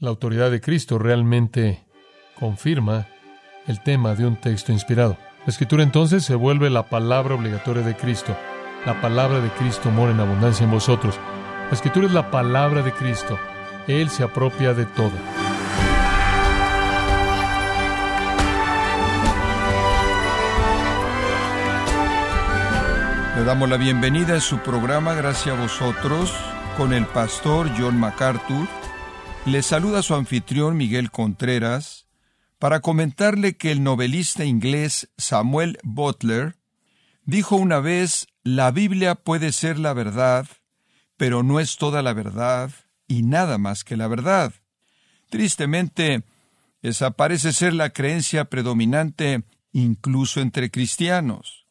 la 0.00 0.08
autoridad 0.08 0.50
de 0.50 0.62
Cristo 0.62 0.98
realmente 0.98 1.84
confirma 2.38 3.06
el 3.66 3.82
tema 3.82 4.14
de 4.14 4.26
un 4.26 4.36
texto 4.36 4.72
inspirado. 4.72 5.18
La 5.44 5.50
escritura 5.50 5.82
entonces 5.82 6.24
se 6.24 6.34
vuelve 6.34 6.70
la 6.70 6.88
palabra 6.88 7.34
obligatoria 7.34 7.82
de 7.82 7.94
Cristo. 7.94 8.34
La 8.86 9.00
palabra 9.02 9.40
de 9.40 9.50
Cristo 9.50 9.90
mora 9.90 10.12
en 10.12 10.20
abundancia 10.20 10.64
en 10.64 10.70
vosotros. 10.70 11.18
La 11.68 11.74
escritura 11.74 12.06
es 12.06 12.12
la 12.12 12.30
palabra 12.30 12.82
de 12.82 12.92
Cristo. 12.92 13.38
Él 13.86 14.08
se 14.08 14.22
apropia 14.22 14.72
de 14.72 14.86
todo. 14.86 15.12
Le 23.36 23.44
damos 23.44 23.68
la 23.68 23.76
bienvenida 23.76 24.36
a 24.36 24.40
su 24.40 24.58
programa 24.58 25.14
Gracias 25.14 25.54
a 25.54 25.60
vosotros 25.60 26.34
con 26.78 26.94
el 26.94 27.04
pastor 27.06 27.70
John 27.78 28.00
MacArthur. 28.00 28.79
Le 29.46 29.62
saluda 29.62 30.02
su 30.02 30.14
anfitrión 30.14 30.76
Miguel 30.76 31.10
Contreras 31.10 32.06
para 32.58 32.80
comentarle 32.80 33.56
que 33.56 33.72
el 33.72 33.82
novelista 33.82 34.44
inglés 34.44 35.08
Samuel 35.16 35.78
Butler 35.82 36.56
dijo 37.24 37.56
una 37.56 37.80
vez, 37.80 38.26
la 38.44 38.70
Biblia 38.70 39.14
puede 39.14 39.52
ser 39.52 39.78
la 39.78 39.94
verdad, 39.94 40.46
pero 41.16 41.42
no 41.42 41.58
es 41.58 41.78
toda 41.78 42.02
la 42.02 42.12
verdad 42.12 42.70
y 43.08 43.22
nada 43.22 43.56
más 43.56 43.82
que 43.82 43.96
la 43.96 44.08
verdad. 44.08 44.52
Tristemente, 45.30 46.22
esa 46.82 47.12
parece 47.12 47.54
ser 47.54 47.72
la 47.72 47.90
creencia 47.90 48.44
predominante 48.44 49.44
incluso 49.72 50.42
entre 50.42 50.70
cristianos. 50.70 51.66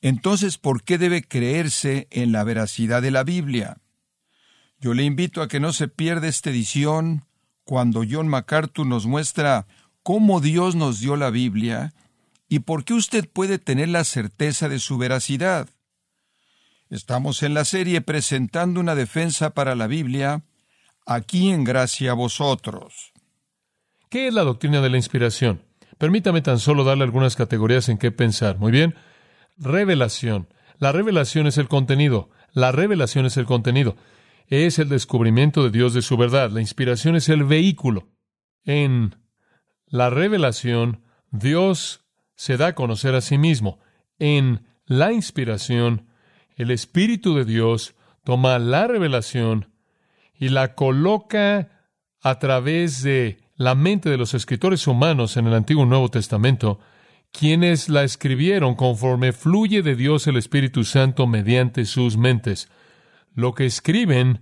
Entonces, 0.00 0.56
¿por 0.56 0.82
qué 0.82 0.96
debe 0.96 1.22
creerse 1.22 2.08
en 2.10 2.32
la 2.32 2.42
veracidad 2.42 3.02
de 3.02 3.10
la 3.10 3.22
Biblia? 3.22 3.82
Yo 4.78 4.94
le 4.94 5.04
invito 5.04 5.42
a 5.42 5.48
que 5.48 5.60
no 5.60 5.72
se 5.72 5.88
pierda 5.88 6.28
esta 6.28 6.50
edición 6.50 7.24
cuando 7.64 8.02
John 8.08 8.28
MacArthur 8.28 8.86
nos 8.86 9.06
muestra 9.06 9.66
cómo 10.02 10.40
Dios 10.40 10.74
nos 10.76 11.00
dio 11.00 11.16
la 11.16 11.30
Biblia 11.30 11.94
y 12.48 12.60
por 12.60 12.84
qué 12.84 12.94
usted 12.94 13.28
puede 13.28 13.58
tener 13.58 13.88
la 13.88 14.04
certeza 14.04 14.68
de 14.68 14.78
su 14.78 14.98
veracidad. 14.98 15.68
Estamos 16.90 17.42
en 17.42 17.54
la 17.54 17.64
serie 17.64 18.00
presentando 18.00 18.78
una 18.78 18.94
defensa 18.94 19.50
para 19.50 19.74
la 19.74 19.88
Biblia, 19.88 20.44
aquí 21.04 21.50
en 21.50 21.64
gracia 21.64 22.12
a 22.12 22.14
vosotros. 22.14 23.12
¿Qué 24.08 24.28
es 24.28 24.34
la 24.34 24.44
doctrina 24.44 24.80
de 24.80 24.90
la 24.90 24.96
inspiración? 24.96 25.62
Permítame 25.98 26.42
tan 26.42 26.60
solo 26.60 26.84
darle 26.84 27.02
algunas 27.02 27.34
categorías 27.34 27.88
en 27.88 27.98
qué 27.98 28.12
pensar. 28.12 28.58
Muy 28.58 28.70
bien. 28.70 28.94
Revelación. 29.56 30.48
La 30.78 30.92
revelación 30.92 31.46
es 31.46 31.58
el 31.58 31.66
contenido. 31.66 32.30
La 32.52 32.70
revelación 32.70 33.26
es 33.26 33.36
el 33.36 33.46
contenido. 33.46 33.96
Es 34.48 34.78
el 34.78 34.88
descubrimiento 34.88 35.64
de 35.64 35.70
Dios 35.70 35.92
de 35.92 36.02
su 36.02 36.16
verdad. 36.16 36.50
La 36.50 36.60
inspiración 36.60 37.16
es 37.16 37.28
el 37.28 37.44
vehículo. 37.44 38.08
En 38.64 39.16
la 39.86 40.10
revelación, 40.10 41.02
Dios 41.30 42.04
se 42.36 42.56
da 42.56 42.68
a 42.68 42.74
conocer 42.74 43.14
a 43.14 43.20
sí 43.20 43.38
mismo. 43.38 43.80
En 44.18 44.66
la 44.86 45.12
inspiración, 45.12 46.06
el 46.56 46.70
Espíritu 46.70 47.34
de 47.34 47.44
Dios 47.44 47.94
toma 48.24 48.58
la 48.58 48.86
revelación 48.86 49.72
y 50.38 50.48
la 50.50 50.74
coloca 50.74 51.88
a 52.22 52.38
través 52.38 53.02
de 53.02 53.38
la 53.56 53.74
mente 53.74 54.10
de 54.10 54.16
los 54.16 54.34
escritores 54.34 54.86
humanos 54.86 55.36
en 55.36 55.46
el 55.46 55.54
Antiguo 55.54 55.84
y 55.84 55.88
Nuevo 55.88 56.10
Testamento, 56.10 56.78
quienes 57.32 57.88
la 57.88 58.04
escribieron 58.04 58.74
conforme 58.74 59.32
fluye 59.32 59.82
de 59.82 59.96
Dios 59.96 60.26
el 60.26 60.36
Espíritu 60.36 60.84
Santo 60.84 61.26
mediante 61.26 61.84
sus 61.84 62.16
mentes. 62.16 62.68
Lo 63.36 63.52
que 63.52 63.66
escriben 63.66 64.40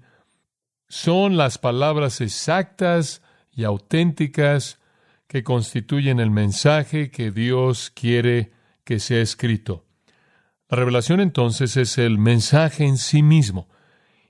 son 0.88 1.36
las 1.36 1.58
palabras 1.58 2.20
exactas 2.20 3.22
y 3.50 3.64
auténticas 3.64 4.78
que 5.26 5.42
constituyen 5.42 6.20
el 6.20 6.30
mensaje 6.30 7.10
que 7.10 7.32
Dios 7.32 7.90
quiere 7.90 8.52
que 8.84 9.00
sea 9.00 9.20
escrito. 9.20 9.84
La 10.68 10.76
revelación 10.76 11.18
entonces 11.18 11.76
es 11.76 11.98
el 11.98 12.18
mensaje 12.18 12.84
en 12.84 12.96
sí 12.96 13.24
mismo 13.24 13.68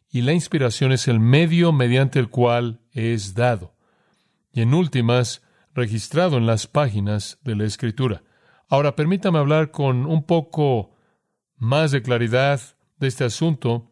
y 0.08 0.22
la 0.22 0.32
inspiración 0.32 0.92
es 0.92 1.08
el 1.08 1.20
medio 1.20 1.70
mediante 1.72 2.18
el 2.18 2.30
cual 2.30 2.80
es 2.92 3.34
dado 3.34 3.74
y 4.50 4.62
en 4.62 4.72
últimas 4.72 5.42
registrado 5.74 6.38
en 6.38 6.46
las 6.46 6.66
páginas 6.66 7.38
de 7.42 7.54
la 7.54 7.64
Escritura. 7.64 8.22
Ahora 8.70 8.96
permítame 8.96 9.38
hablar 9.38 9.72
con 9.72 10.06
un 10.06 10.24
poco 10.24 10.96
más 11.58 11.90
de 11.90 12.00
claridad 12.00 12.62
de 12.96 13.08
este 13.08 13.24
asunto 13.24 13.90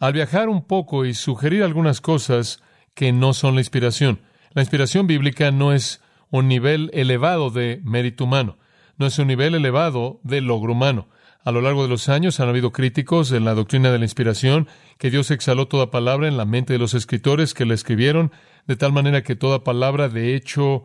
al 0.00 0.14
viajar 0.14 0.48
un 0.48 0.64
poco 0.64 1.04
y 1.04 1.14
sugerir 1.14 1.62
algunas 1.62 2.00
cosas 2.00 2.62
que 2.94 3.12
no 3.12 3.34
son 3.34 3.54
la 3.54 3.60
inspiración. 3.60 4.20
La 4.54 4.62
inspiración 4.62 5.06
bíblica 5.06 5.52
no 5.52 5.72
es 5.72 6.00
un 6.30 6.48
nivel 6.48 6.90
elevado 6.94 7.50
de 7.50 7.80
mérito 7.84 8.24
humano, 8.24 8.58
no 8.96 9.06
es 9.06 9.18
un 9.18 9.28
nivel 9.28 9.54
elevado 9.54 10.18
de 10.24 10.40
logro 10.40 10.72
humano. 10.72 11.08
A 11.44 11.52
lo 11.52 11.60
largo 11.60 11.82
de 11.82 11.88
los 11.88 12.08
años 12.08 12.40
han 12.40 12.48
habido 12.48 12.72
críticos 12.72 13.30
en 13.32 13.44
la 13.44 13.54
doctrina 13.54 13.90
de 13.90 13.98
la 13.98 14.04
inspiración, 14.04 14.68
que 14.98 15.10
Dios 15.10 15.30
exhaló 15.30 15.68
toda 15.68 15.90
palabra 15.90 16.28
en 16.28 16.36
la 16.36 16.44
mente 16.44 16.72
de 16.72 16.78
los 16.78 16.94
escritores 16.94 17.54
que 17.54 17.66
la 17.66 17.74
escribieron, 17.74 18.32
de 18.66 18.76
tal 18.76 18.92
manera 18.92 19.22
que 19.22 19.36
toda 19.36 19.64
palabra 19.64 20.08
de 20.08 20.34
hecho 20.34 20.84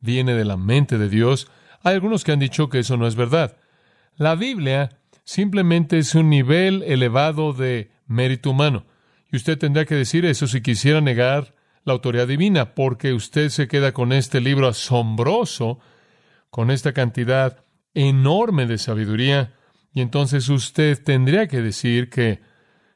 viene 0.00 0.34
de 0.34 0.44
la 0.44 0.56
mente 0.56 0.98
de 0.98 1.08
Dios. 1.08 1.48
Hay 1.82 1.94
algunos 1.94 2.24
que 2.24 2.32
han 2.32 2.38
dicho 2.38 2.68
que 2.68 2.80
eso 2.80 2.96
no 2.96 3.06
es 3.06 3.14
verdad. 3.14 3.56
La 4.16 4.34
Biblia 4.34 4.98
simplemente 5.24 5.98
es 5.98 6.14
un 6.14 6.28
nivel 6.28 6.82
elevado 6.84 7.52
de 7.52 7.90
mérito 8.08 8.50
humano. 8.50 8.86
Y 9.30 9.36
usted 9.36 9.58
tendría 9.58 9.84
que 9.84 9.94
decir 9.94 10.24
eso 10.24 10.46
si 10.46 10.60
quisiera 10.60 11.00
negar 11.00 11.54
la 11.84 11.92
autoridad 11.92 12.26
divina, 12.26 12.74
porque 12.74 13.12
usted 13.12 13.50
se 13.50 13.68
queda 13.68 13.92
con 13.92 14.12
este 14.12 14.40
libro 14.40 14.66
asombroso, 14.68 15.78
con 16.50 16.70
esta 16.70 16.92
cantidad 16.92 17.64
enorme 17.94 18.66
de 18.66 18.78
sabiduría, 18.78 19.54
y 19.94 20.00
entonces 20.00 20.48
usted 20.48 21.02
tendría 21.02 21.46
que 21.46 21.62
decir 21.62 22.10
que 22.10 22.40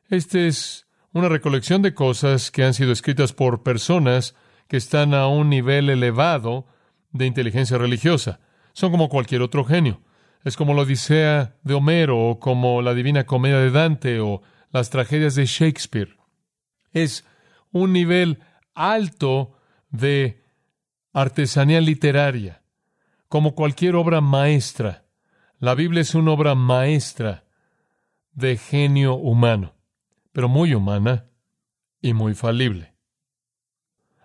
este 0.08 0.46
es 0.46 0.86
una 1.12 1.28
recolección 1.28 1.82
de 1.82 1.94
cosas 1.94 2.50
que 2.50 2.64
han 2.64 2.74
sido 2.74 2.92
escritas 2.92 3.32
por 3.32 3.62
personas 3.62 4.34
que 4.68 4.76
están 4.76 5.14
a 5.14 5.26
un 5.26 5.50
nivel 5.50 5.90
elevado 5.90 6.66
de 7.12 7.26
inteligencia 7.26 7.78
religiosa. 7.78 8.40
Son 8.72 8.90
como 8.90 9.08
cualquier 9.08 9.42
otro 9.42 9.64
genio. 9.64 10.00
Es 10.44 10.56
como 10.56 10.74
la 10.74 10.82
Odisea 10.82 11.56
de 11.62 11.74
Homero 11.74 12.18
o 12.18 12.40
como 12.40 12.82
la 12.82 12.94
Divina 12.94 13.26
Comedia 13.26 13.58
de 13.58 13.70
Dante 13.70 14.20
o 14.20 14.42
las 14.72 14.90
tragedias 14.90 15.34
de 15.34 15.46
Shakespeare. 15.46 16.16
Es 16.92 17.24
un 17.70 17.92
nivel 17.92 18.40
alto 18.74 19.56
de 19.90 20.42
artesanía 21.12 21.80
literaria, 21.80 22.62
como 23.28 23.54
cualquier 23.54 23.94
obra 23.96 24.20
maestra. 24.20 25.04
La 25.58 25.74
Biblia 25.74 26.00
es 26.00 26.14
una 26.14 26.32
obra 26.32 26.54
maestra 26.54 27.44
de 28.32 28.56
genio 28.56 29.14
humano, 29.14 29.74
pero 30.32 30.48
muy 30.48 30.74
humana 30.74 31.26
y 32.00 32.14
muy 32.14 32.34
falible. 32.34 32.94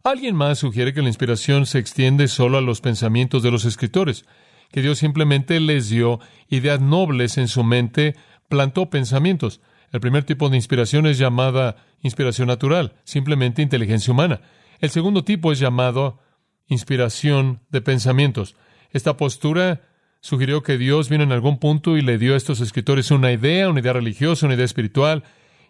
Alguien 0.03 0.35
más 0.35 0.59
sugiere 0.59 0.93
que 0.93 1.01
la 1.01 1.09
inspiración 1.09 1.65
se 1.65 1.79
extiende 1.79 2.29
solo 2.29 2.57
a 2.57 2.61
los 2.61 2.79
pensamientos 2.79 3.43
de 3.43 3.51
los 3.51 3.65
escritores, 3.65 4.25
que 4.71 4.81
Dios 4.81 4.99
simplemente 4.99 5.59
les 5.59 5.89
dio 5.89 6.19
ideas 6.47 6.79
nobles 6.79 7.37
en 7.37 7.49
su 7.49 7.63
mente, 7.63 8.15
plantó 8.47 8.89
pensamientos. 8.89 9.61
El 9.91 9.99
primer 10.01 10.23
tipo 10.23 10.49
de 10.49 10.57
inspiración 10.57 11.05
es 11.05 11.17
llamada 11.17 11.77
inspiración 12.01 12.47
natural, 12.47 12.93
simplemente 13.03 13.61
inteligencia 13.61 14.11
humana. 14.11 14.41
El 14.79 14.89
segundo 14.89 15.23
tipo 15.23 15.51
es 15.51 15.59
llamado 15.59 16.19
inspiración 16.67 17.61
de 17.69 17.81
pensamientos. 17.81 18.55
Esta 18.91 19.17
postura 19.17 19.81
sugirió 20.19 20.61
que 20.63 20.77
Dios 20.77 21.09
vino 21.09 21.23
en 21.23 21.31
algún 21.31 21.57
punto 21.57 21.97
y 21.97 22.01
le 22.01 22.17
dio 22.17 22.33
a 22.33 22.37
estos 22.37 22.59
escritores 22.59 23.11
una 23.11 23.31
idea, 23.31 23.69
una 23.69 23.79
idea 23.79 23.93
religiosa, 23.93 24.45
una 24.45 24.55
idea 24.55 24.65
espiritual, 24.65 25.23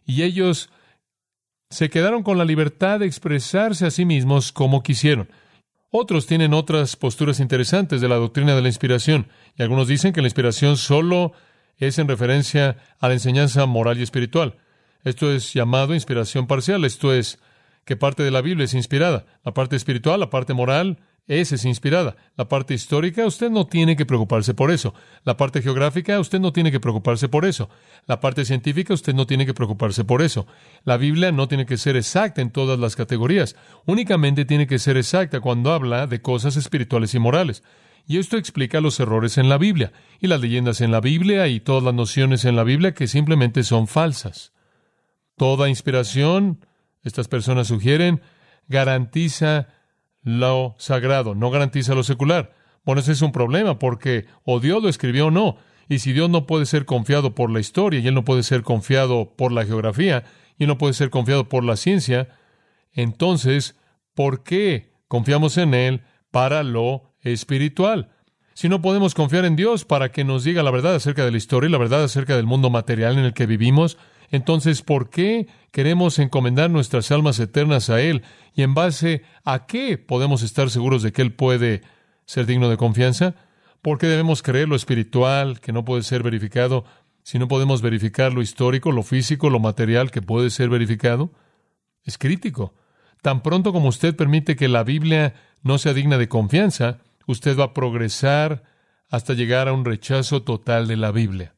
y 0.06 0.24
ellos 0.24 0.70
se 1.70 1.90
quedaron 1.90 2.24
con 2.24 2.38
la 2.38 2.46
libertad 2.46 3.00
de 3.00 3.06
expresarse 3.06 3.86
a 3.86 3.92
sí 3.92 4.06
mismos 4.06 4.52
como 4.52 4.84
quisieron. 4.84 5.30
Otros 5.90 6.26
tienen 6.26 6.54
otras 6.54 6.96
posturas 6.96 7.40
interesantes 7.40 8.02
de 8.02 8.10
la 8.10 8.16
doctrina 8.16 8.56
de 8.56 8.62
la 8.62 8.68
inspiración, 8.68 9.28
y 9.56 9.64
algunos 9.64 9.88
dicen 9.88 10.14
que 10.14 10.22
la 10.22 10.28
inspiración 10.28 10.78
solo 10.78 11.34
es 11.78 12.00
en 12.00 12.08
referencia 12.08 12.78
a 13.00 13.08
la 13.08 13.14
enseñanza 13.14 13.66
moral 13.66 14.00
y 14.00 14.04
espiritual. 14.04 14.58
Esto 15.04 15.32
es 15.32 15.54
llamado 15.54 15.94
inspiración 15.94 16.48
parcial, 16.48 16.84
esto 16.86 17.14
es 17.14 17.40
que 17.86 17.96
parte 17.96 18.24
de 18.24 18.32
la 18.32 18.42
Biblia 18.42 18.66
es 18.66 18.74
inspirada. 18.74 19.26
La 19.46 19.54
parte 19.54 19.76
espiritual, 19.76 20.20
la 20.20 20.30
parte 20.30 20.54
moral, 20.54 21.00
esa 21.28 21.56
es 21.56 21.66
inspirada. 21.66 22.16
La 22.38 22.48
parte 22.48 22.74
histórica, 22.74 23.26
usted 23.26 23.50
no 23.50 23.68
tiene 23.68 23.98
que 23.98 24.06
preocuparse 24.06 24.54
por 24.54 24.72
eso. 24.72 24.94
La 25.24 25.36
parte 25.36 25.62
geográfica, 25.62 26.20
usted 26.20 26.40
no 26.40 26.54
tiene 26.54 26.72
que 26.72 26.80
preocuparse 26.80 27.28
por 27.28 27.46
eso. 27.46 27.70
La 28.06 28.22
parte 28.22 28.46
científica, 28.46 28.94
usted 28.94 29.14
no 29.14 29.28
tiene 29.28 29.46
que 29.46 29.54
preocuparse 29.54 30.06
por 30.06 30.22
eso. 30.22 30.48
La 30.86 30.96
Biblia 30.96 31.34
no 31.34 31.50
tiene 31.50 31.66
que 31.66 31.78
ser 31.78 31.98
exacta 31.98 32.42
en 32.42 32.50
todas 32.50 32.80
las 32.80 32.96
categorías. 32.96 33.58
Únicamente 33.86 34.46
tiene 34.46 34.68
que 34.68 34.80
ser 34.80 34.96
exacta 34.96 35.42
cuando 35.42 35.74
habla 35.74 36.08
de 36.08 36.22
cosas 36.22 36.56
espirituales 36.56 37.14
y 37.14 37.20
morales. 37.20 37.62
Y 38.08 38.20
esto 38.20 38.38
explica 38.38 38.80
los 38.80 39.00
errores 39.02 39.38
en 39.38 39.50
la 39.50 39.58
Biblia, 39.58 39.92
y 40.22 40.28
las 40.28 40.40
leyendas 40.40 40.80
en 40.80 40.92
la 40.92 41.02
Biblia, 41.02 41.48
y 41.50 41.60
todas 41.60 41.84
las 41.84 41.94
nociones 41.94 42.46
en 42.46 42.56
la 42.56 42.64
Biblia 42.64 42.94
que 42.94 43.06
simplemente 43.06 43.64
son 43.64 43.88
falsas. 43.88 44.54
Toda 45.36 45.68
inspiración, 45.68 46.66
estas 47.04 47.28
personas 47.28 47.68
sugieren, 47.68 48.22
garantiza 48.70 49.68
lo 50.24 50.76
sagrado, 50.78 51.36
no 51.36 51.52
garantiza 51.52 51.96
lo 51.96 52.04
secular. 52.04 52.56
Bueno, 52.86 53.02
ese 53.02 53.12
es 53.12 53.22
un 53.22 53.34
problema 53.34 53.78
porque 53.78 54.26
o 54.46 54.62
Dios 54.62 54.82
lo 54.82 54.88
escribió 54.88 55.28
o 55.28 55.32
no. 55.32 55.58
Y 55.90 56.00
si 56.00 56.14
Dios 56.14 56.30
no 56.30 56.48
puede 56.48 56.66
ser 56.66 56.86
confiado 56.86 57.36
por 57.36 57.52
la 57.52 57.60
historia 57.60 58.00
y 58.00 58.08
Él 58.08 58.14
no 58.14 58.24
puede 58.24 58.44
ser 58.44 58.64
confiado 58.64 59.36
por 59.36 59.52
la 59.52 59.66
geografía 59.66 60.24
y 60.58 60.64
Él 60.64 60.70
no 60.70 60.78
puede 60.78 60.94
ser 60.94 61.10
confiado 61.10 61.50
por 61.50 61.66
la 61.66 61.76
ciencia, 61.76 62.30
entonces, 62.94 63.76
¿por 64.14 64.44
qué 64.44 64.94
confiamos 65.10 65.58
en 65.58 65.74
Él 65.74 66.04
para 66.32 66.64
lo 66.64 67.14
espiritual? 67.32 68.10
Si 68.54 68.70
no 68.70 68.82
podemos 68.82 69.14
confiar 69.14 69.46
en 69.46 69.56
Dios 69.56 69.86
para 69.86 70.12
que 70.12 70.24
nos 70.24 70.44
diga 70.44 70.64
la 70.64 70.72
verdad 70.72 70.96
acerca 70.96 71.24
de 71.24 71.32
la 71.32 71.38
historia 71.38 71.68
y 71.68 71.72
la 71.72 71.78
verdad 71.78 72.04
acerca 72.04 72.36
del 72.36 72.48
mundo 72.48 72.70
material 72.70 73.18
en 73.18 73.26
el 73.26 73.34
que 73.34 73.46
vivimos, 73.46 73.98
entonces, 74.30 74.82
¿por 74.82 75.10
qué 75.10 75.48
queremos 75.72 76.20
encomendar 76.20 76.70
nuestras 76.70 77.12
almas 77.12 77.40
eternas 77.40 77.90
a 77.90 78.02
Él? 78.02 78.24
¿Y 78.54 78.64
en 78.64 78.74
base 78.74 79.24
a 79.46 79.66
qué 79.66 79.98
podemos 79.98 80.42
estar 80.42 80.70
seguros 80.70 81.02
de 81.04 81.12
que 81.14 81.22
Él 81.22 81.34
puede 81.34 81.82
ser 82.26 82.46
digno 82.46 82.70
de 82.70 82.78
confianza? 82.78 83.36
¿Por 83.82 83.98
qué 83.98 84.08
debemos 84.08 84.44
creer 84.44 84.68
lo 84.68 84.76
espiritual, 84.76 85.62
que 85.62 85.72
no 85.72 85.86
puede 85.86 86.04
ser 86.04 86.24
verificado, 86.24 86.84
si 87.24 87.40
no 87.40 87.48
podemos 87.48 87.82
verificar 87.82 88.34
lo 88.34 88.42
histórico, 88.42 88.92
lo 88.92 89.04
físico, 89.04 89.50
lo 89.50 89.60
material, 89.60 90.12
que 90.12 90.22
puede 90.22 90.50
ser 90.50 90.70
verificado? 90.70 91.32
Es 92.04 92.18
crítico. 92.18 92.74
Tan 93.22 93.42
pronto 93.42 93.72
como 93.72 93.90
usted 93.90 94.16
permite 94.16 94.56
que 94.56 94.68
la 94.68 94.84
Biblia 94.84 95.36
no 95.64 95.78
sea 95.78 95.94
digna 95.94 96.18
de 96.18 96.28
confianza, 96.28 97.00
usted 97.28 97.56
va 97.58 97.66
a 97.66 97.74
progresar 97.74 98.64
hasta 99.10 99.36
llegar 99.36 99.68
a 99.68 99.74
un 99.74 99.86
rechazo 99.86 100.42
total 100.42 100.88
de 100.88 100.98
la 100.98 101.12
Biblia. 101.12 101.54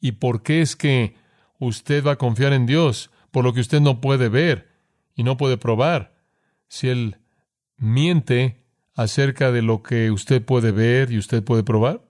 ¿Y 0.00 0.12
por 0.12 0.42
qué 0.42 0.60
es 0.60 0.74
que 0.74 1.14
usted 1.60 2.04
va 2.04 2.12
a 2.12 2.18
confiar 2.18 2.52
en 2.52 2.66
Dios 2.66 3.10
por 3.30 3.44
lo 3.44 3.52
que 3.52 3.60
usted 3.60 3.80
no 3.80 4.00
puede 4.00 4.28
ver 4.28 4.68
y 5.14 5.22
no 5.22 5.36
puede 5.36 5.56
probar? 5.56 6.16
Si 6.66 6.88
Él 6.88 7.18
miente, 7.76 8.66
acerca 8.96 9.52
de 9.52 9.62
lo 9.62 9.82
que 9.82 10.10
usted 10.10 10.42
puede 10.42 10.72
ver 10.72 11.12
y 11.12 11.18
usted 11.18 11.44
puede 11.44 11.62
probar? 11.62 12.00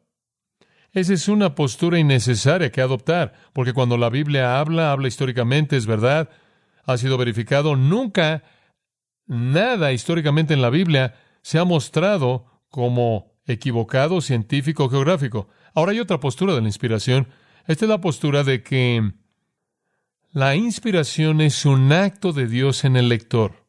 Esa 0.92 1.12
es 1.12 1.28
una 1.28 1.54
postura 1.54 1.98
innecesaria 1.98 2.70
que 2.70 2.80
adoptar, 2.80 3.34
porque 3.52 3.74
cuando 3.74 3.98
la 3.98 4.08
Biblia 4.08 4.58
habla, 4.58 4.92
habla 4.92 5.08
históricamente, 5.08 5.76
es 5.76 5.84
verdad, 5.84 6.30
ha 6.84 6.96
sido 6.96 7.18
verificado, 7.18 7.76
nunca 7.76 8.44
nada 9.26 9.92
históricamente 9.92 10.54
en 10.54 10.62
la 10.62 10.70
Biblia 10.70 11.16
se 11.42 11.58
ha 11.58 11.64
mostrado 11.64 12.55
como 12.76 13.32
equivocado, 13.46 14.20
científico, 14.20 14.90
geográfico. 14.90 15.48
Ahora 15.74 15.92
hay 15.92 16.00
otra 16.00 16.20
postura 16.20 16.54
de 16.54 16.60
la 16.60 16.68
inspiración. 16.68 17.26
Esta 17.66 17.86
es 17.86 17.88
la 17.88 18.02
postura 18.02 18.44
de 18.44 18.62
que 18.62 19.12
la 20.30 20.56
inspiración 20.56 21.40
es 21.40 21.64
un 21.64 21.90
acto 21.90 22.34
de 22.34 22.46
Dios 22.46 22.84
en 22.84 22.96
el 22.96 23.08
lector. 23.08 23.64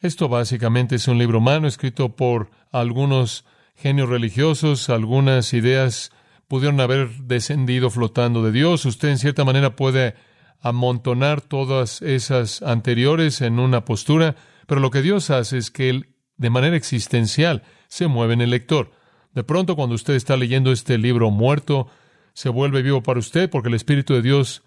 Esto 0.00 0.30
básicamente 0.30 0.96
es 0.96 1.06
un 1.06 1.18
libro 1.18 1.36
humano 1.36 1.68
escrito 1.68 2.16
por 2.16 2.50
algunos 2.72 3.44
genios 3.74 4.08
religiosos, 4.08 4.88
algunas 4.88 5.52
ideas 5.52 6.10
pudieron 6.48 6.80
haber 6.80 7.10
descendido 7.24 7.90
flotando 7.90 8.42
de 8.42 8.52
Dios. 8.52 8.86
Usted 8.86 9.10
en 9.10 9.18
cierta 9.18 9.44
manera 9.44 9.76
puede 9.76 10.14
amontonar 10.62 11.42
todas 11.42 12.00
esas 12.00 12.62
anteriores 12.62 13.42
en 13.42 13.58
una 13.58 13.84
postura, 13.84 14.34
pero 14.66 14.80
lo 14.80 14.90
que 14.90 15.02
Dios 15.02 15.28
hace 15.28 15.58
es 15.58 15.70
que 15.70 15.90
Él, 15.90 16.14
de 16.38 16.48
manera 16.48 16.74
existencial, 16.74 17.64
se 17.94 18.08
mueve 18.08 18.34
en 18.34 18.40
el 18.40 18.50
lector. 18.50 18.90
De 19.34 19.44
pronto, 19.44 19.76
cuando 19.76 19.94
usted 19.94 20.14
está 20.14 20.36
leyendo 20.36 20.72
este 20.72 20.98
libro 20.98 21.30
muerto, 21.30 21.86
se 22.32 22.48
vuelve 22.48 22.82
vivo 22.82 23.04
para 23.04 23.20
usted 23.20 23.48
porque 23.48 23.68
el 23.68 23.76
Espíritu 23.76 24.14
de 24.14 24.22
Dios 24.22 24.64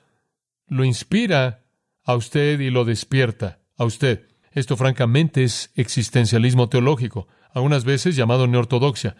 lo 0.67 0.85
inspira 0.85 1.65
a 2.05 2.15
usted 2.15 2.61
y 2.61 2.69
lo 2.69 2.85
despierta 2.85 3.59
a 3.75 3.83
usted. 3.83 4.29
Esto 4.53 4.77
francamente 4.77 5.43
es 5.43 5.73
existencialismo 5.75 6.69
teológico, 6.69 7.27
algunas 7.53 7.83
veces 7.83 8.15
llamado 8.15 8.47
neortodoxia. 8.47 9.17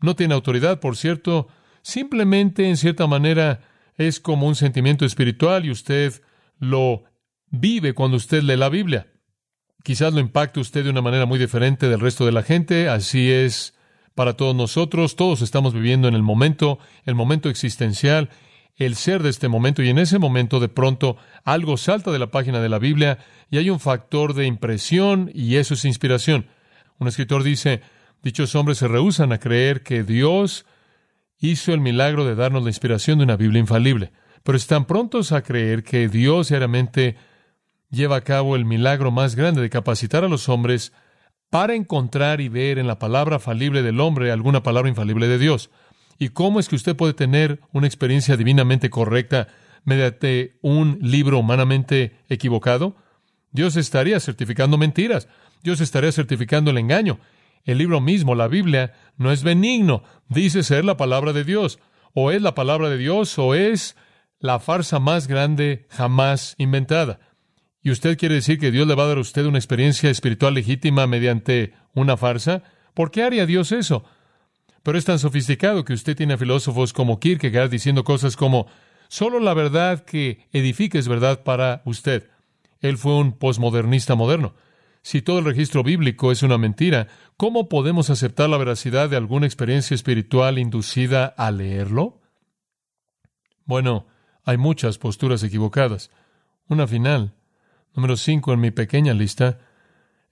No 0.00 0.16
tiene 0.16 0.32
autoridad, 0.32 0.80
por 0.80 0.96
cierto, 0.96 1.48
simplemente 1.82 2.66
en 2.66 2.78
cierta 2.78 3.06
manera 3.06 3.60
es 3.98 4.20
como 4.20 4.46
un 4.46 4.54
sentimiento 4.54 5.04
espiritual 5.04 5.66
y 5.66 5.70
usted 5.70 6.22
lo 6.58 7.04
vive 7.50 7.92
cuando 7.92 8.16
usted 8.16 8.42
lee 8.42 8.56
la 8.56 8.70
Biblia. 8.70 9.06
Quizás 9.88 10.12
lo 10.12 10.20
impacte 10.20 10.60
usted 10.60 10.84
de 10.84 10.90
una 10.90 11.00
manera 11.00 11.24
muy 11.24 11.38
diferente 11.38 11.88
del 11.88 11.98
resto 11.98 12.26
de 12.26 12.32
la 12.32 12.42
gente, 12.42 12.90
así 12.90 13.32
es 13.32 13.72
para 14.14 14.34
todos 14.34 14.54
nosotros, 14.54 15.16
todos 15.16 15.40
estamos 15.40 15.72
viviendo 15.72 16.08
en 16.08 16.14
el 16.14 16.22
momento, 16.22 16.78
el 17.06 17.14
momento 17.14 17.48
existencial, 17.48 18.28
el 18.76 18.96
ser 18.96 19.22
de 19.22 19.30
este 19.30 19.48
momento 19.48 19.82
y 19.82 19.88
en 19.88 19.98
ese 19.98 20.18
momento 20.18 20.60
de 20.60 20.68
pronto 20.68 21.16
algo 21.42 21.78
salta 21.78 22.10
de 22.12 22.18
la 22.18 22.30
página 22.30 22.60
de 22.60 22.68
la 22.68 22.78
Biblia 22.78 23.16
y 23.50 23.56
hay 23.56 23.70
un 23.70 23.80
factor 23.80 24.34
de 24.34 24.44
impresión 24.44 25.30
y 25.32 25.56
eso 25.56 25.72
es 25.72 25.86
inspiración. 25.86 26.48
Un 26.98 27.08
escritor 27.08 27.42
dice, 27.42 27.80
dichos 28.22 28.54
hombres 28.56 28.76
se 28.76 28.88
rehusan 28.88 29.32
a 29.32 29.38
creer 29.38 29.82
que 29.82 30.02
Dios 30.02 30.66
hizo 31.38 31.72
el 31.72 31.80
milagro 31.80 32.26
de 32.26 32.34
darnos 32.34 32.62
la 32.62 32.68
inspiración 32.68 33.16
de 33.16 33.24
una 33.24 33.38
Biblia 33.38 33.60
infalible, 33.60 34.12
pero 34.42 34.58
están 34.58 34.84
prontos 34.84 35.32
a 35.32 35.40
creer 35.40 35.82
que 35.82 36.10
Dios 36.10 36.50
diariamente 36.50 37.16
lleva 37.90 38.16
a 38.16 38.20
cabo 38.22 38.56
el 38.56 38.64
milagro 38.64 39.10
más 39.10 39.34
grande 39.34 39.60
de 39.62 39.70
capacitar 39.70 40.24
a 40.24 40.28
los 40.28 40.48
hombres 40.48 40.92
para 41.50 41.74
encontrar 41.74 42.40
y 42.40 42.48
ver 42.48 42.78
en 42.78 42.86
la 42.86 42.98
palabra 42.98 43.38
falible 43.38 43.82
del 43.82 44.00
hombre 44.00 44.30
alguna 44.30 44.62
palabra 44.62 44.88
infalible 44.88 45.28
de 45.28 45.38
Dios. 45.38 45.70
¿Y 46.18 46.30
cómo 46.30 46.60
es 46.60 46.68
que 46.68 46.76
usted 46.76 46.96
puede 46.96 47.14
tener 47.14 47.60
una 47.72 47.86
experiencia 47.86 48.36
divinamente 48.36 48.90
correcta 48.90 49.48
mediante 49.84 50.58
un 50.62 50.98
libro 51.00 51.38
humanamente 51.38 52.16
equivocado? 52.28 52.96
Dios 53.52 53.76
estaría 53.76 54.20
certificando 54.20 54.76
mentiras. 54.76 55.28
Dios 55.62 55.80
estaría 55.80 56.12
certificando 56.12 56.70
el 56.70 56.78
engaño. 56.78 57.18
El 57.64 57.78
libro 57.78 58.00
mismo, 58.00 58.34
la 58.34 58.48
Biblia, 58.48 58.94
no 59.16 59.32
es 59.32 59.42
benigno. 59.42 60.02
Dice 60.28 60.62
ser 60.62 60.84
la 60.84 60.96
palabra 60.96 61.32
de 61.32 61.44
Dios. 61.44 61.78
O 62.14 62.30
es 62.30 62.42
la 62.42 62.54
palabra 62.54 62.90
de 62.90 62.98
Dios 62.98 63.38
o 63.38 63.54
es 63.54 63.96
la 64.40 64.58
farsa 64.58 64.98
más 64.98 65.28
grande 65.28 65.86
jamás 65.90 66.54
inventada. 66.58 67.20
¿Y 67.82 67.90
usted 67.90 68.18
quiere 68.18 68.36
decir 68.36 68.58
que 68.58 68.70
Dios 68.70 68.86
le 68.86 68.94
va 68.94 69.04
a 69.04 69.08
dar 69.08 69.18
a 69.18 69.22
usted 69.22 69.46
una 69.46 69.58
experiencia 69.58 70.10
espiritual 70.10 70.54
legítima 70.54 71.06
mediante 71.06 71.74
una 71.94 72.16
farsa? 72.16 72.62
¿Por 72.94 73.10
qué 73.10 73.22
haría 73.22 73.46
Dios 73.46 73.72
eso? 73.72 74.04
Pero 74.82 74.98
es 74.98 75.04
tan 75.04 75.18
sofisticado 75.18 75.84
que 75.84 75.92
usted 75.92 76.16
tiene 76.16 76.34
a 76.34 76.38
filósofos 76.38 76.92
como 76.92 77.20
Kierkegaard 77.20 77.70
diciendo 77.70 78.04
cosas 78.04 78.36
como, 78.36 78.66
solo 79.08 79.38
la 79.38 79.54
verdad 79.54 80.04
que 80.04 80.48
edifica 80.52 80.98
es 80.98 81.08
verdad 81.08 81.44
para 81.44 81.82
usted. 81.84 82.28
Él 82.80 82.98
fue 82.98 83.14
un 83.14 83.32
posmodernista 83.32 84.14
moderno. 84.14 84.54
Si 85.02 85.22
todo 85.22 85.38
el 85.38 85.44
registro 85.44 85.82
bíblico 85.82 86.32
es 86.32 86.42
una 86.42 86.58
mentira, 86.58 87.08
¿cómo 87.36 87.68
podemos 87.68 88.10
aceptar 88.10 88.50
la 88.50 88.58
veracidad 88.58 89.08
de 89.08 89.16
alguna 89.16 89.46
experiencia 89.46 89.94
espiritual 89.94 90.58
inducida 90.58 91.26
a 91.26 91.50
leerlo? 91.50 92.20
Bueno, 93.64 94.06
hay 94.44 94.56
muchas 94.56 94.98
posturas 94.98 95.42
equivocadas. 95.42 96.10
Una 96.68 96.86
final, 96.86 97.34
número 97.94 98.16
cinco 98.16 98.52
en 98.52 98.60
mi 98.60 98.70
pequeña 98.70 99.14
lista, 99.14 99.58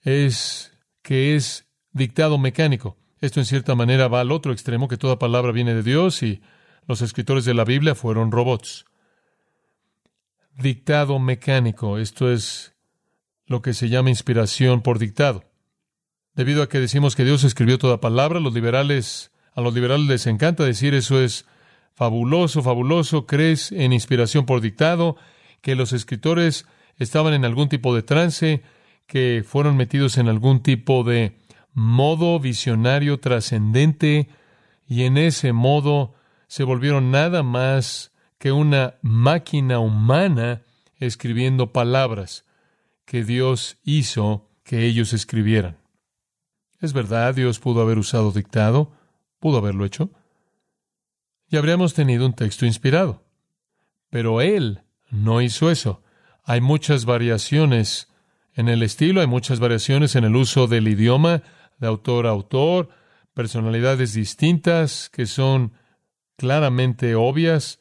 es 0.03 0.73
que 1.03 1.35
es 1.35 1.67
dictado 1.93 2.39
mecánico. 2.39 2.97
Esto 3.21 3.41
en 3.41 3.47
cierta 3.47 3.75
manera 3.75 4.09
va 4.09 4.21
al 4.21 4.33
otro 4.33 4.53
extremo, 4.53 4.89
que 4.89 4.97
toda 4.97 5.19
palabra 5.19 5.53
viene 5.53 5.75
de 5.75 5.83
Dios 5.83 6.23
y 6.23 6.43
los 6.87 7.03
escritores 7.03 7.45
de 7.45 7.55
la 7.55 7.65
Biblia 7.65 7.95
fueron 7.95 8.31
robots. 8.31 8.85
Dictado 10.57 11.19
mecánico, 11.19 11.99
esto 11.99 12.31
es 12.31 12.75
lo 13.47 13.63
que 13.63 13.75
se 13.75 13.89
llama 13.89 14.11
inspiración 14.11 14.83
por 14.83 14.99
dictado. 14.99 15.45
Debido 16.35 16.63
a 16.63 16.69
que 16.69 16.81
decimos 16.81 17.17
que 17.17 17.25
Dios 17.25 17.45
escribió 17.45 17.79
toda 17.79 18.01
palabra, 18.01 18.41
los 18.41 18.53
liberales, 18.53 19.33
a 19.55 19.61
los 19.61 19.75
liberales 19.75 20.07
les 20.07 20.27
encanta 20.27 20.65
decir 20.65 20.95
eso 20.95 21.21
es 21.21 21.47
fabuloso, 21.95 22.63
fabuloso, 22.63 23.27
crees 23.27 23.73
en 23.73 23.93
inspiración 23.93 24.45
por 24.45 24.61
dictado, 24.61 25.17
que 25.63 25.75
los 25.75 25.93
escritores 25.95 26.67
estaban 26.99 27.35
en 27.35 27.45
algún 27.45 27.69
tipo 27.69 27.95
de 27.95 28.03
trance, 28.03 28.62
que 29.07 29.45
fueron 29.47 29.76
metidos 29.76 30.19
en 30.19 30.29
algún 30.29 30.62
tipo 30.62 31.05
de 31.05 31.37
modo 31.73 32.41
visionario 32.41 33.21
trascendente 33.21 34.29
y 34.88 35.03
en 35.05 35.19
ese 35.19 35.53
modo 35.53 36.15
se 36.49 36.65
volvieron 36.65 37.11
nada 37.11 37.43
más 37.43 38.12
que 38.38 38.53
una 38.53 38.95
máquina 39.03 39.79
humana 39.79 40.62
escribiendo 40.99 41.73
palabras 41.73 42.45
que 43.05 43.25
Dios 43.25 43.79
hizo 43.85 44.49
que 44.65 44.87
ellos 44.87 45.12
escribieran. 45.12 45.76
Es 46.81 46.93
verdad, 46.93 47.35
Dios 47.35 47.59
pudo 47.59 47.83
haber 47.83 47.99
usado 47.99 48.33
dictado, 48.33 48.93
pudo 49.38 49.59
haberlo 49.59 49.85
hecho, 49.85 50.11
y 51.49 51.57
habríamos 51.57 51.95
tenido 51.95 52.26
un 52.26 52.35
texto 52.35 52.67
inspirado. 52.67 53.23
Pero 54.11 54.41
Él 54.41 54.83
no 55.11 55.41
hizo 55.41 55.71
eso. 55.71 56.03
Hay 56.49 56.61
muchas 56.61 57.07
variaciones 57.07 58.09
en 58.55 58.69
el 58.69 58.85
estilo, 58.85 59.21
hay 59.21 59.26
muchas 59.26 59.59
variaciones 59.59 60.15
en 60.15 60.23
el 60.23 60.37
uso 60.37 60.69
del 60.69 60.87
idioma, 60.87 61.43
de 61.79 61.88
autor 61.88 62.29
a 62.29 62.31
autor, 62.31 62.88
personalidades 63.35 64.15
distintas 64.15 65.11
que 65.11 65.26
son 65.26 65.73
claramente 66.37 67.17
obvias, 67.17 67.81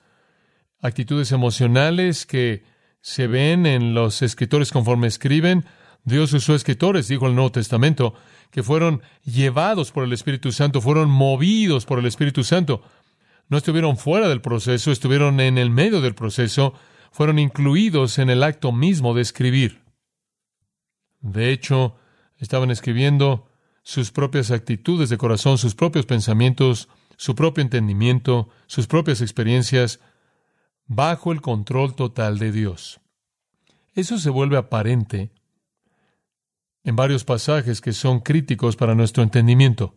actitudes 0.82 1.32
emocionales 1.32 2.26
que 2.26 2.64
se 3.02 3.28
ven 3.28 3.68
en 3.68 3.94
los 3.94 4.24
escritores 4.24 4.72
conforme 4.72 5.06
escriben, 5.06 5.66
Dios 6.04 6.34
usó 6.34 6.56
escritores, 6.56 7.08
dijo 7.08 7.28
el 7.28 7.36
Nuevo 7.36 7.52
Testamento, 7.52 8.16
que 8.50 8.64
fueron 8.64 9.04
llevados 9.24 9.92
por 9.92 10.04
el 10.04 10.14
Espíritu 10.14 10.52
Santo, 10.52 10.82
fueron 10.82 11.10
movidos 11.10 11.86
por 11.86 12.00
el 12.00 12.08
Espíritu 12.08 12.44
Santo. 12.44 12.82
No 13.48 13.58
estuvieron 13.58 13.98
fuera 13.98 14.28
del 14.28 14.42
proceso, 14.42 14.92
estuvieron 14.92 15.40
en 15.40 15.60
el 15.60 15.70
medio 15.70 16.02
del 16.02 16.16
proceso, 16.16 16.74
fueron 17.16 17.40
incluidos 17.40 18.20
en 18.20 18.30
el 18.30 18.44
acto 18.44 18.74
mismo 18.74 19.14
de 19.14 19.22
escribir. 19.22 19.86
De 21.22 21.54
hecho, 21.54 21.96
estaban 22.36 22.72
escribiendo 22.72 23.48
sus 23.84 24.12
propias 24.12 24.52
actitudes 24.52 25.10
de 25.10 25.18
corazón, 25.18 25.58
sus 25.58 25.76
propios 25.76 26.06
pensamientos, 26.06 26.90
su 27.16 27.34
propio 27.34 27.62
entendimiento, 27.62 28.50
sus 28.68 28.88
propias 28.88 29.22
experiencias, 29.22 30.02
bajo 30.88 31.32
el 31.32 31.40
control 31.40 31.96
total 31.96 32.38
de 32.38 32.52
Dios. 32.52 33.00
Eso 33.94 34.18
se 34.18 34.30
vuelve 34.30 34.58
aparente 34.58 35.32
en 36.84 36.98
varios 36.98 37.24
pasajes 37.24 37.80
que 37.80 37.94
son 37.94 38.20
críticos 38.20 38.76
para 38.76 38.94
nuestro 38.94 39.24
entendimiento. 39.24 39.96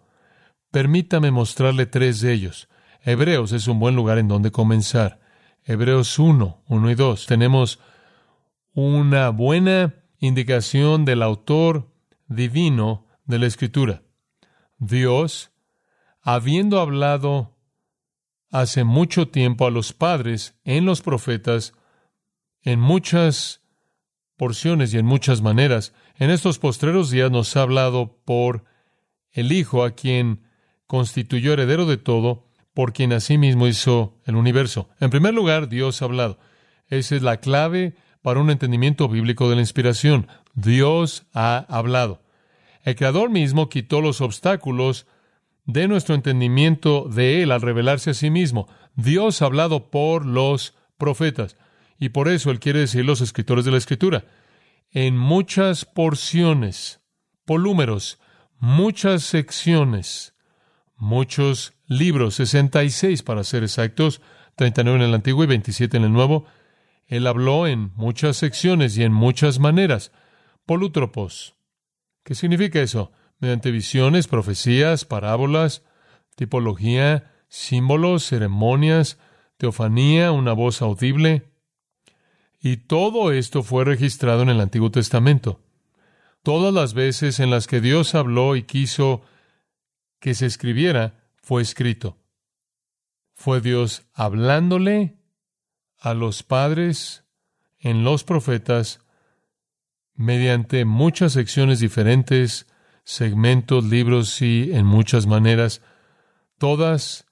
Permítame 0.70 1.32
mostrarle 1.32 1.87
tres 1.87 2.20
de 2.20 2.32
ellos. 2.32 2.68
Hebreos 3.02 3.50
es 3.50 3.66
un 3.66 3.80
buen 3.80 3.96
lugar 3.96 4.18
en 4.18 4.28
donde 4.28 4.52
comenzar. 4.52 5.26
Hebreos 5.68 6.18
1, 6.18 6.64
1 6.66 6.90
y 6.90 6.94
2. 6.94 7.26
Tenemos 7.26 7.78
una 8.72 9.28
buena 9.28 9.96
indicación 10.18 11.04
del 11.04 11.22
autor 11.22 11.92
divino 12.26 13.06
de 13.26 13.38
la 13.38 13.48
Escritura. 13.48 14.02
Dios, 14.78 15.50
habiendo 16.22 16.80
hablado 16.80 17.54
hace 18.50 18.84
mucho 18.84 19.28
tiempo 19.28 19.66
a 19.66 19.70
los 19.70 19.92
padres 19.92 20.58
en 20.64 20.87
los 20.87 21.02
profetas, 21.02 21.75
en 22.62 22.80
muchas 22.80 23.60
porciones 24.38 24.94
y 24.94 24.98
en 24.98 25.04
muchas 25.04 25.42
maneras, 25.42 25.92
en 26.16 26.30
estos 26.30 26.58
postreros 26.58 27.10
días 27.10 27.30
nos 27.30 27.54
ha 27.58 27.60
hablado 27.60 28.22
por 28.25 28.64
el 29.32 29.52
Hijo, 29.52 29.84
a 29.84 29.90
quien 29.90 30.46
constituyó 30.87 31.52
heredero 31.52 31.84
de 31.84 31.98
todo, 31.98 32.47
por 32.78 32.92
quien 32.92 33.12
asimismo 33.12 33.66
hizo 33.66 34.14
el 34.25 34.37
universo. 34.37 34.88
En 35.00 35.11
primer 35.11 35.35
lugar, 35.35 35.68
Dios 35.68 36.00
ha 36.00 36.04
hablado. 36.04 36.38
Esa 36.87 37.16
es 37.16 37.23
la 37.23 37.38
clave 37.38 37.97
para 38.23 38.38
un 38.38 38.50
entendimiento 38.50 39.08
bíblico 39.08 39.50
de 39.50 39.56
la 39.56 39.62
inspiración. 39.62 40.28
Dios 40.54 41.26
ha 41.35 41.66
hablado. 41.68 42.23
El 42.85 42.94
Creador 42.94 43.30
mismo 43.30 43.68
quitó 43.68 44.00
los 44.00 44.20
obstáculos 44.20 45.08
de 45.64 45.88
nuestro 45.88 46.14
entendimiento 46.14 47.08
de 47.08 47.42
Él 47.42 47.50
al 47.50 47.62
revelarse 47.62 48.11
a 48.11 48.14
sí 48.14 48.30
mismo. 48.30 48.68
Dios 48.94 49.42
ha 49.42 49.47
hablado 49.47 49.90
por 49.90 50.25
los 50.25 50.76
profetas. 50.99 51.56
Y 51.99 52.11
por 52.11 52.28
eso 52.28 52.52
Él 52.52 52.61
quiere 52.61 52.78
decir 52.78 53.04
los 53.04 53.20
escritores 53.20 53.64
de 53.64 53.73
la 53.73 53.78
Escritura. 53.78 54.25
En 54.92 55.18
muchas 55.18 55.85
porciones, 55.85 57.00
polúmeros, 57.44 58.20
muchas 58.61 59.25
secciones, 59.25 60.37
muchos 60.97 61.73
libros, 61.88 62.35
66 62.37 63.23
para 63.25 63.42
ser 63.42 63.64
exactos, 63.64 64.21
39 64.54 64.99
en 64.99 65.09
el 65.09 65.14
Antiguo 65.14 65.42
y 65.42 65.49
27 65.49 65.97
en 65.97 66.04
el 66.04 66.12
Nuevo. 66.12 66.47
Él 67.07 67.26
habló 67.26 67.66
en 67.66 67.92
muchas 67.97 68.37
secciones 68.37 68.97
y 68.97 69.02
en 69.02 69.12
muchas 69.12 69.59
maneras. 69.59 70.12
Polútropos. 70.66 71.57
¿Qué 72.23 72.35
significa 72.35 72.80
eso? 72.80 73.11
mediante 73.38 73.71
visiones, 73.71 74.26
profecías, 74.26 75.04
parábolas, 75.04 75.85
tipología, 76.35 77.33
símbolos, 77.49 78.25
ceremonias, 78.25 79.18
teofanía, 79.57 80.33
una 80.33 80.52
voz 80.52 80.83
audible. 80.83 81.50
Y 82.61 82.78
todo 82.78 83.33
esto 83.33 83.62
fue 83.62 83.85
registrado 83.85 84.42
en 84.42 84.49
el 84.49 84.61
Antiguo 84.61 84.90
Testamento. 84.90 85.61
Todas 86.42 86.73
las 86.73 86.95
veces 86.95 87.40
en 87.40 87.50
las 87.50 87.66
que 87.66 87.80
Dios 87.80 88.14
habló 88.14 88.57
y 88.57 88.62
quiso 88.62 89.23
que 90.21 90.35
se 90.35 90.47
escribiera, 90.47 91.17
fue 91.48 91.62
escrito. 91.62 92.18
Fue 93.32 93.62
Dios 93.62 94.02
hablándole 94.12 95.16
a 95.98 96.12
los 96.12 96.42
padres 96.42 97.24
en 97.78 98.04
los 98.04 98.22
profetas 98.22 99.00
mediante 100.12 100.84
muchas 100.84 101.32
secciones 101.32 101.80
diferentes 101.80 102.66
segmentos, 103.02 103.84
libros 103.84 104.42
y 104.42 104.72
en 104.74 104.84
muchas 104.84 105.26
maneras, 105.26 105.80
todas 106.58 107.24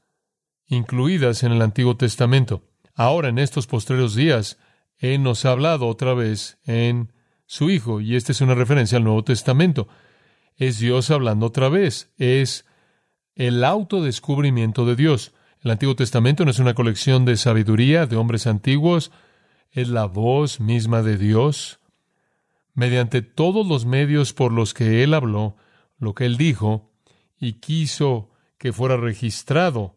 incluidas 0.67 1.43
en 1.43 1.53
el 1.53 1.61
Antiguo 1.61 1.99
Testamento. 1.99 2.63
Ahora, 2.95 3.29
en 3.29 3.39
estos 3.39 3.67
postreros 3.67 4.15
días, 4.15 4.57
Él 4.97 5.23
nos 5.23 5.45
ha 5.45 5.51
hablado 5.51 5.89
otra 5.89 6.15
vez 6.15 6.57
en 6.65 7.13
su 7.45 7.69
Hijo, 7.69 8.01
y 8.01 8.17
esta 8.17 8.33
es 8.33 8.41
una 8.41 8.55
referencia 8.55 8.97
al 8.97 9.05
Nuevo 9.05 9.25
Testamento. 9.25 9.89
Es 10.57 10.79
Dios 10.79 11.11
hablando 11.11 11.45
otra 11.45 11.69
vez, 11.69 12.15
es 12.17 12.65
el 13.37 13.63
autodescubrimiento 13.63 14.85
de 14.87 14.97
Dios. 14.97 15.33
El 15.61 15.71
Antiguo 15.71 15.95
Testamento 15.95 16.45
no 16.45 16.51
es 16.51 16.59
una 16.59 16.75
colección 16.75 17.25
de 17.25 17.37
sabiduría 17.37 18.07
de 18.07 18.17
hombres 18.17 18.47
antiguos, 18.47 19.13
es 19.71 19.89
la 19.89 20.07
voz 20.07 20.59
misma 20.59 21.03
de 21.03 21.17
Dios. 21.17 21.79
Mediante 22.75 23.23
todos 23.23 23.67
los 23.67 23.87
medios 23.87 24.33
por 24.33 24.53
los 24.53 24.75
que 24.75 25.03
Él 25.03 25.15
habló, 25.15 25.57
lo 25.99 26.15
que 26.15 26.25
él 26.27 26.37
dijo 26.37 26.91
y 27.39 27.55
quiso 27.55 28.31
que 28.59 28.73
fuera 28.73 28.97
registrado 28.97 29.97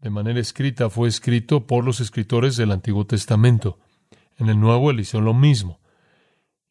de 0.00 0.10
manera 0.10 0.40
escrita 0.40 0.88
fue 0.88 1.08
escrito 1.08 1.66
por 1.66 1.84
los 1.84 2.00
escritores 2.00 2.56
del 2.56 2.72
Antiguo 2.72 3.06
Testamento. 3.06 3.78
En 4.38 4.48
el 4.48 4.58
Nuevo 4.58 4.90
él 4.90 5.00
hizo 5.00 5.20
lo 5.20 5.34
mismo. 5.34 5.80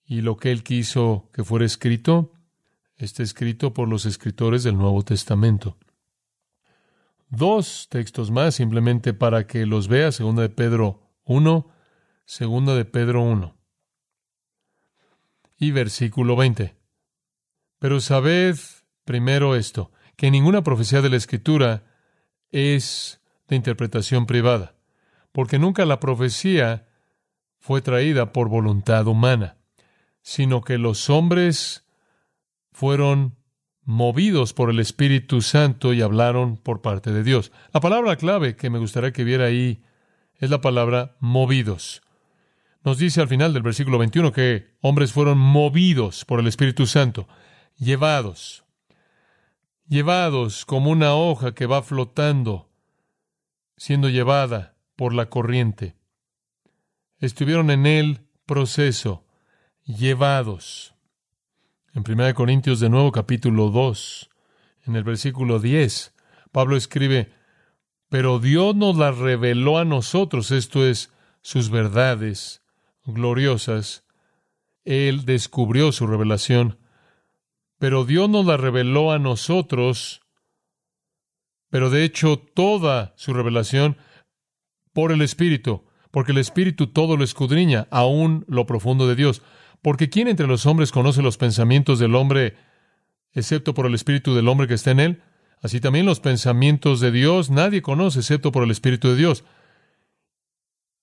Y 0.05 0.21
lo 0.21 0.37
que 0.37 0.51
él 0.51 0.63
quiso 0.63 1.29
que 1.31 1.43
fuera 1.43 1.65
escrito 1.65 2.31
está 2.95 3.21
escrito 3.21 3.73
por 3.73 3.87
los 3.87 4.05
escritores 4.05 4.63
del 4.63 4.77
Nuevo 4.77 5.03
Testamento. 5.03 5.77
Dos 7.29 7.87
textos 7.89 8.31
más 8.31 8.55
simplemente 8.55 9.13
para 9.13 9.45
que 9.45 9.67
los 9.67 9.87
vea, 9.87 10.11
segunda 10.11 10.41
de 10.41 10.49
Pedro 10.49 11.11
1, 11.25 11.69
segunda 12.25 12.73
de 12.73 12.85
Pedro 12.85 13.21
1. 13.21 13.55
Y 15.57 15.71
versículo 15.71 16.35
20. 16.35 16.75
Pero 17.77 18.01
sabed 18.01 18.57
primero 19.05 19.55
esto, 19.55 19.91
que 20.15 20.31
ninguna 20.31 20.63
profecía 20.63 21.01
de 21.01 21.09
la 21.09 21.17
Escritura 21.17 21.83
es 22.51 23.21
de 23.47 23.55
interpretación 23.55 24.25
privada, 24.25 24.75
porque 25.31 25.59
nunca 25.59 25.85
la 25.85 25.99
profecía 25.99 26.87
fue 27.59 27.81
traída 27.81 28.33
por 28.33 28.49
voluntad 28.49 29.05
humana, 29.07 29.57
sino 30.21 30.61
que 30.61 30.77
los 30.77 31.09
hombres 31.09 31.85
fueron 32.71 33.38
movidos 33.89 34.53
por 34.53 34.69
el 34.69 34.79
Espíritu 34.79 35.41
Santo 35.41 35.93
y 35.93 36.03
hablaron 36.03 36.57
por 36.57 36.79
parte 36.79 37.11
de 37.11 37.23
Dios. 37.23 37.51
La 37.73 37.79
palabra 37.79 38.17
clave 38.17 38.55
que 38.55 38.69
me 38.69 38.77
gustaría 38.77 39.11
que 39.11 39.23
viera 39.23 39.45
ahí 39.45 39.81
es 40.35 40.51
la 40.51 40.61
palabra 40.61 41.15
movidos. 41.19 42.03
Nos 42.83 42.99
dice 42.99 43.19
al 43.19 43.27
final 43.27 43.51
del 43.51 43.63
versículo 43.63 43.97
21 43.97 44.31
que 44.31 44.75
hombres 44.81 45.11
fueron 45.11 45.39
movidos 45.39 46.23
por 46.23 46.39
el 46.39 46.45
Espíritu 46.45 46.85
Santo 46.85 47.27
llevados, 47.77 48.63
llevados 49.87 50.65
como 50.65 50.91
una 50.91 51.15
hoja 51.15 51.55
que 51.55 51.65
va 51.65 51.81
flotando, 51.81 52.69
siendo 53.75 54.07
llevada 54.07 54.75
por 54.95 55.15
la 55.15 55.29
corriente. 55.29 55.95
Estuvieron 57.17 57.71
en 57.71 57.87
el 57.87 58.19
proceso, 58.45 59.25
llevados. 59.83 60.93
En 62.07 62.19
1 62.19 62.33
Corintios 62.33 62.79
de 62.79 62.89
nuevo 62.89 63.11
capítulo 63.11 63.71
2, 63.71 64.29
en 64.85 64.95
el 64.95 65.03
versículo 65.03 65.59
10, 65.59 66.13
Pablo 66.51 66.77
escribe, 66.77 67.33
pero 68.07 68.39
Dios 68.39 68.75
nos 68.75 68.95
la 68.95 69.11
reveló 69.11 69.77
a 69.77 69.85
nosotros, 69.85 70.51
esto 70.51 70.87
es, 70.87 71.11
sus 71.41 71.69
verdades 71.69 72.63
gloriosas. 73.03 74.05
Él 74.85 75.25
descubrió 75.25 75.91
su 75.91 76.07
revelación 76.07 76.77
pero 77.79 78.03
Dios 78.03 78.29
nos 78.29 78.45
la 78.45 78.57
reveló 78.57 79.11
a 79.11 79.19
nosotros, 79.19 80.21
pero 81.69 81.89
de 81.89 82.03
hecho 82.03 82.37
toda 82.37 83.13
su 83.15 83.33
revelación 83.33 83.97
por 84.93 85.13
el 85.13 85.21
Espíritu, 85.21 85.85
porque 86.11 86.33
el 86.33 86.39
Espíritu 86.39 86.87
todo 86.87 87.15
lo 87.15 87.23
escudriña, 87.23 87.87
aún 87.89 88.43
lo 88.49 88.65
profundo 88.65 89.07
de 89.07 89.15
Dios. 89.15 89.41
Porque 89.81 90.09
¿quién 90.09 90.27
entre 90.27 90.47
los 90.47 90.65
hombres 90.65 90.91
conoce 90.91 91.21
los 91.21 91.37
pensamientos 91.37 91.99
del 91.99 92.15
hombre, 92.15 92.55
excepto 93.33 93.73
por 93.73 93.85
el 93.85 93.95
Espíritu 93.95 94.35
del 94.35 94.47
hombre 94.47 94.67
que 94.67 94.73
está 94.73 94.91
en 94.91 94.99
él? 94.99 95.21
Así 95.61 95.79
también 95.79 96.05
los 96.05 96.19
pensamientos 96.19 96.99
de 96.99 97.11
Dios 97.11 97.49
nadie 97.49 97.81
conoce, 97.81 98.19
excepto 98.19 98.51
por 98.51 98.63
el 98.63 98.71
Espíritu 98.71 99.09
de 99.09 99.15
Dios. 99.15 99.43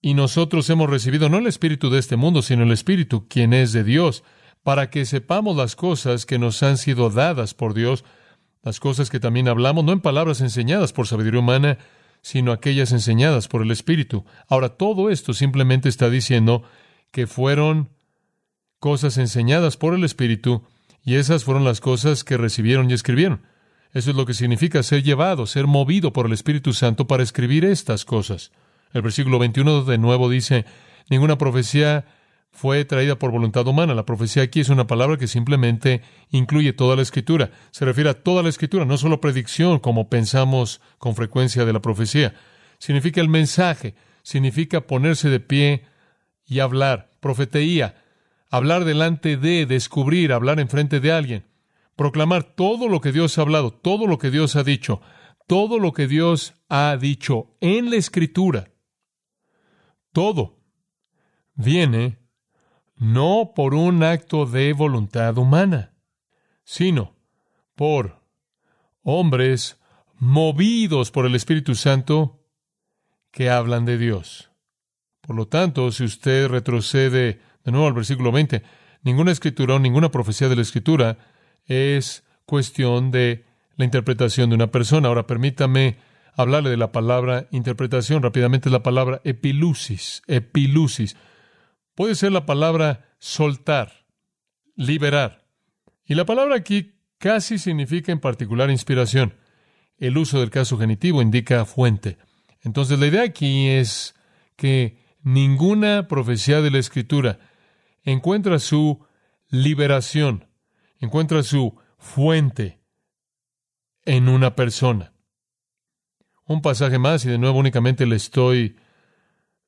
Y 0.01 0.15
nosotros 0.15 0.69
hemos 0.71 0.89
recibido 0.89 1.29
no 1.29 1.39
el 1.39 1.47
Espíritu 1.47 1.91
de 1.91 1.99
este 1.99 2.17
mundo, 2.17 2.43
sino 2.43 2.63
el 2.63 2.73
Espíritu, 2.73 3.29
quien 3.29 3.53
es 3.53 3.73
de 3.73 3.85
Dios, 3.85 4.25
para 4.63 4.91
que 4.91 5.05
sepamos 5.05 5.57
las 5.57 5.77
cosas 5.77 6.27
que 6.27 6.39
nos 6.39 6.63
han 6.63 6.79
sido 6.79 7.11
dadas 7.11 7.55
por 7.55 7.75
Dios, 7.75 8.05
las 8.63 8.81
cosas 8.81 9.11
que 9.11 9.21
también 9.21 9.49
hablamos, 9.49 9.85
no 9.85 9.93
en 9.93 10.01
palabras 10.01 10.41
enseñadas 10.41 10.93
por 10.93 11.07
sabiduría 11.07 11.41
humana, 11.41 11.79
sino 12.21 12.53
aquellas 12.53 12.93
enseñadas 12.93 13.47
por 13.49 13.63
el 13.63 13.71
Espíritu. 13.71 14.25
Ahora, 14.49 14.71
todo 14.71 15.11
esto 15.11 15.35
simplemente 15.35 15.89
está 15.89 16.11
diciendo 16.11 16.63
que 17.13 17.27
fueron 17.27 17.91
cosas 18.79 19.19
enseñadas 19.19 19.77
por 19.77 19.95
el 19.95 20.05
Espíritu, 20.05 20.65
y 21.03 21.15
esas 21.15 21.45
fueron 21.45 21.65
las 21.65 21.81
cosas 21.81 22.25
que 22.25 22.37
recibieron 22.37 22.91
y 22.91 22.95
escribieron. 22.95 23.43
Eso 23.93 24.11
es 24.11 24.17
lo 24.17 24.27
que 24.27 24.35
significa 24.35 24.83
ser 24.83 25.03
llevado, 25.03 25.47
ser 25.47 25.67
movido 25.67 26.13
por 26.13 26.27
el 26.27 26.33
Espíritu 26.33 26.73
Santo 26.73 27.07
para 27.07 27.23
escribir 27.23 27.65
estas 27.65 28.05
cosas. 28.05 28.53
El 28.93 29.03
versículo 29.03 29.39
21 29.39 29.85
de 29.85 29.99
nuevo 29.99 30.29
dice, 30.29 30.65
ninguna 31.09 31.39
profecía 31.39 32.05
fue 32.51 32.85
traída 32.87 33.19
por 33.19 33.31
voluntad 33.31 33.67
humana. 33.67 33.95
La 33.95 34.07
profecía 34.07 34.43
aquí 34.43 34.61
es 34.61 34.71
una 34.71 34.87
palabra 34.87 35.19
que 35.19 35.27
simplemente 35.27 36.03
incluye 36.31 36.73
toda 36.73 36.97
la 36.97 37.03
escritura. 37.03 37.51
Se 37.71 37.85
refiere 37.85 38.11
a 38.11 38.15
toda 38.23 38.43
la 38.43 38.49
escritura, 38.49 38.85
no 38.85 38.97
solo 38.97 39.21
predicción, 39.21 39.79
como 39.79 40.09
pensamos 40.09 40.81
con 40.99 41.15
frecuencia 41.15 41.65
de 41.65 41.73
la 41.73 41.83
profecía. 41.83 42.35
Significa 42.79 43.21
el 43.21 43.29
mensaje, 43.29 43.95
significa 44.23 44.87
ponerse 44.87 45.29
de 45.29 45.41
pie 45.41 45.85
y 46.47 46.61
hablar. 46.61 47.11
Profeteía, 47.21 47.95
hablar 48.51 48.85
delante 48.85 49.37
de, 49.37 49.67
descubrir, 49.67 50.33
hablar 50.33 50.61
enfrente 50.61 51.01
de 51.01 51.13
alguien. 51.13 51.47
Proclamar 51.97 52.45
todo 52.45 52.89
lo 52.89 53.01
que 53.01 53.13
Dios 53.13 53.39
ha 53.39 53.43
hablado, 53.43 53.73
todo 53.73 54.07
lo 54.07 54.19
que 54.19 54.31
Dios 54.31 54.57
ha 54.57 54.63
dicho, 54.63 55.01
todo 55.47 55.79
lo 55.79 55.93
que 55.93 56.07
Dios 56.07 56.55
ha 56.69 56.97
dicho 57.01 57.57
en 57.61 57.91
la 57.91 57.97
escritura. 57.97 58.73
Todo 60.13 60.61
viene 61.55 62.19
no 62.97 63.53
por 63.55 63.75
un 63.75 64.03
acto 64.03 64.47
de 64.47 64.73
voluntad 64.73 65.37
humana, 65.39 65.95
sino 66.65 67.17
por 67.75 68.23
hombres 69.03 69.79
movidos 70.19 71.11
por 71.11 71.27
el 71.27 71.35
Espíritu 71.35 71.75
Santo 71.75 72.43
que 73.31 73.51
hablan 73.51 73.85
de 73.85 73.99
Dios. 73.99 74.51
Por 75.21 75.37
lo 75.37 75.47
tanto, 75.49 75.91
si 75.93 76.05
usted 76.05 76.49
retrocede 76.49 77.41
de 77.67 77.73
nuevo 77.73 77.89
al 77.89 77.95
versículo 77.95 78.31
20, 78.31 78.63
ninguna 79.03 79.33
escritura 79.33 79.75
o 79.75 79.79
ninguna 79.81 80.11
profecía 80.11 80.49
de 80.49 80.55
la 80.55 80.63
escritura 80.63 81.19
es 81.67 82.25
cuestión 82.47 83.11
de 83.11 83.45
la 83.77 83.85
interpretación 83.85 84.49
de 84.49 84.55
una 84.55 84.71
persona. 84.71 85.09
Ahora 85.09 85.27
permítame 85.27 85.97
hablarle 86.37 86.71
de 86.71 86.77
la 86.77 86.93
palabra 86.93 87.49
interpretación. 87.51 88.23
Rápidamente 88.23 88.71
la 88.71 88.85
palabra 88.85 89.21
epilusis. 89.25 90.23
Epilusis. 90.29 91.17
Puede 91.97 92.15
ser 92.15 92.31
la 92.31 92.47
palabra 92.47 93.05
soltar, 93.19 94.07
liberar. 94.77 95.45
Y 96.05 96.15
la 96.15 96.25
palabra 96.25 96.55
aquí 96.55 96.95
casi 97.19 97.59
significa 97.59 98.13
en 98.13 98.21
particular 98.21 98.71
inspiración. 98.71 99.35
El 99.99 100.17
uso 100.19 100.39
del 100.39 100.51
caso 100.51 100.79
genitivo 100.79 101.21
indica 101.21 101.65
fuente. 101.65 102.17
Entonces 102.63 103.01
la 103.01 103.09
idea 103.09 103.25
aquí 103.25 103.69
es 103.71 104.15
que 104.55 105.05
ninguna 105.25 106.07
profecía 106.07 106.61
de 106.61 106.71
la 106.71 106.79
Escritura 106.79 107.41
encuentra 108.07 108.59
su 108.59 109.05
liberación, 109.49 110.49
encuentra 110.99 111.43
su 111.43 111.79
fuente 111.99 112.81
en 114.05 114.29
una 114.29 114.55
persona. 114.55 115.13
Un 116.47 116.63
pasaje 116.63 116.99
más 116.99 117.25
y 117.25 117.29
de 117.29 117.39
nuevo 117.39 117.59
únicamente 117.59 118.07
le 118.07 118.17
estoy 118.17 118.77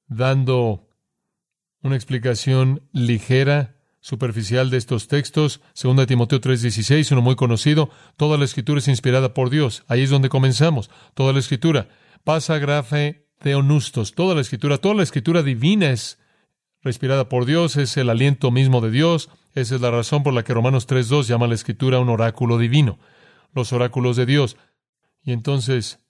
dando 0.07 0.89
una 1.83 1.97
explicación 1.97 2.89
ligera, 2.93 3.77
superficial 4.01 4.71
de 4.71 4.77
estos 4.77 5.09
textos. 5.09 5.61
Segunda 5.75 6.07
Timoteo 6.07 6.41
3:16, 6.41 7.11
uno 7.11 7.21
muy 7.21 7.35
conocido. 7.35 7.91
Toda 8.17 8.39
la 8.39 8.45
escritura 8.45 8.79
es 8.79 8.87
inspirada 8.87 9.35
por 9.35 9.51
Dios. 9.51 9.85
Ahí 9.89 10.03
es 10.03 10.11
donde 10.11 10.29
comenzamos. 10.29 10.91
Toda 11.15 11.33
la 11.33 11.41
escritura. 11.41 11.89
Pasa 12.23 12.59
grafe 12.59 13.27
teonustos. 13.41 14.15
Toda 14.15 14.37
la 14.37 14.41
escritura, 14.41 14.79
toda 14.79 14.95
la 14.95 15.03
escritura 15.03 15.43
divina 15.43 15.91
es 15.91 16.19
respirada 16.83 17.29
por 17.29 17.45
Dios, 17.45 17.77
es 17.77 17.97
el 17.97 18.11
aliento 18.11 18.51
mismo 18.51 18.81
de 18.81 18.91
Dios. 18.91 19.31
Esa 19.55 19.75
es 19.75 19.81
la 19.81 19.91
razón 19.91 20.23
por 20.23 20.33
la 20.33 20.45
que 20.45 20.55
Romanos 20.55 20.87
3:2 20.87 21.27
llama 21.27 21.47
a 21.47 21.49
la 21.49 21.55
escritura 21.55 22.01
un 22.01 22.09
oráculo 22.09 22.59
divino. 22.59 22.99
Los 23.55 23.73
oráculos 23.73 24.17
de 24.17 24.27
Dios. 24.27 24.57
Y 25.23 25.33
entonces 25.33 26.01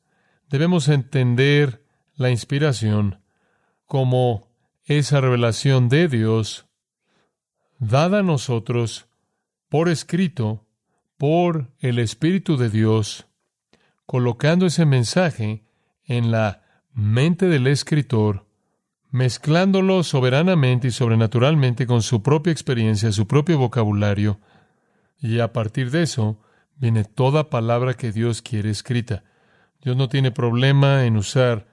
debemos 0.48 0.88
entender 0.88 1.84
la 2.14 2.30
inspiración 2.30 3.20
como 3.86 4.48
esa 4.84 5.20
revelación 5.20 5.88
de 5.88 6.08
Dios 6.08 6.66
dada 7.78 8.20
a 8.20 8.22
nosotros 8.22 9.06
por 9.68 9.88
escrito 9.88 10.66
por 11.16 11.70
el 11.80 11.98
Espíritu 11.98 12.56
de 12.56 12.70
Dios, 12.70 13.26
colocando 14.06 14.66
ese 14.66 14.86
mensaje 14.86 15.64
en 16.04 16.30
la 16.30 16.62
mente 16.92 17.46
del 17.46 17.66
escritor, 17.66 18.46
mezclándolo 19.10 20.02
soberanamente 20.02 20.88
y 20.88 20.90
sobrenaturalmente 20.90 21.86
con 21.86 22.02
su 22.02 22.22
propia 22.22 22.52
experiencia, 22.52 23.12
su 23.12 23.26
propio 23.26 23.58
vocabulario, 23.58 24.38
y 25.20 25.40
a 25.40 25.52
partir 25.52 25.90
de 25.90 26.02
eso 26.02 26.40
viene 26.76 27.04
toda 27.04 27.50
palabra 27.50 27.94
que 27.94 28.12
Dios 28.12 28.42
quiere 28.42 28.70
escrita. 28.70 29.24
Dios 29.82 29.96
no 29.96 30.08
tiene 30.08 30.30
problema 30.30 31.04
en 31.04 31.16
usar 31.16 31.66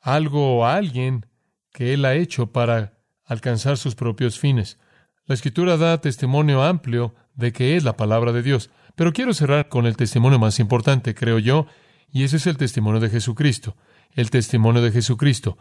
algo 0.00 0.58
o 0.58 0.66
alguien 0.66 1.26
que 1.72 1.94
Él 1.94 2.04
ha 2.04 2.14
hecho 2.14 2.52
para 2.52 2.94
alcanzar 3.24 3.78
sus 3.78 3.94
propios 3.94 4.38
fines. 4.38 4.78
La 5.26 5.34
Escritura 5.34 5.76
da 5.76 6.00
testimonio 6.00 6.62
amplio 6.62 7.14
de 7.34 7.52
que 7.52 7.76
es 7.76 7.84
la 7.84 7.96
palabra 7.96 8.32
de 8.32 8.42
Dios. 8.42 8.70
Pero 8.94 9.12
quiero 9.12 9.34
cerrar 9.34 9.68
con 9.68 9.86
el 9.86 9.96
testimonio 9.96 10.38
más 10.38 10.60
importante, 10.60 11.14
creo 11.14 11.38
yo, 11.38 11.66
y 12.12 12.22
ese 12.22 12.36
es 12.36 12.46
el 12.46 12.56
testimonio 12.56 13.00
de 13.00 13.10
Jesucristo. 13.10 13.76
El 14.12 14.30
testimonio 14.30 14.82
de 14.82 14.92
Jesucristo. 14.92 15.58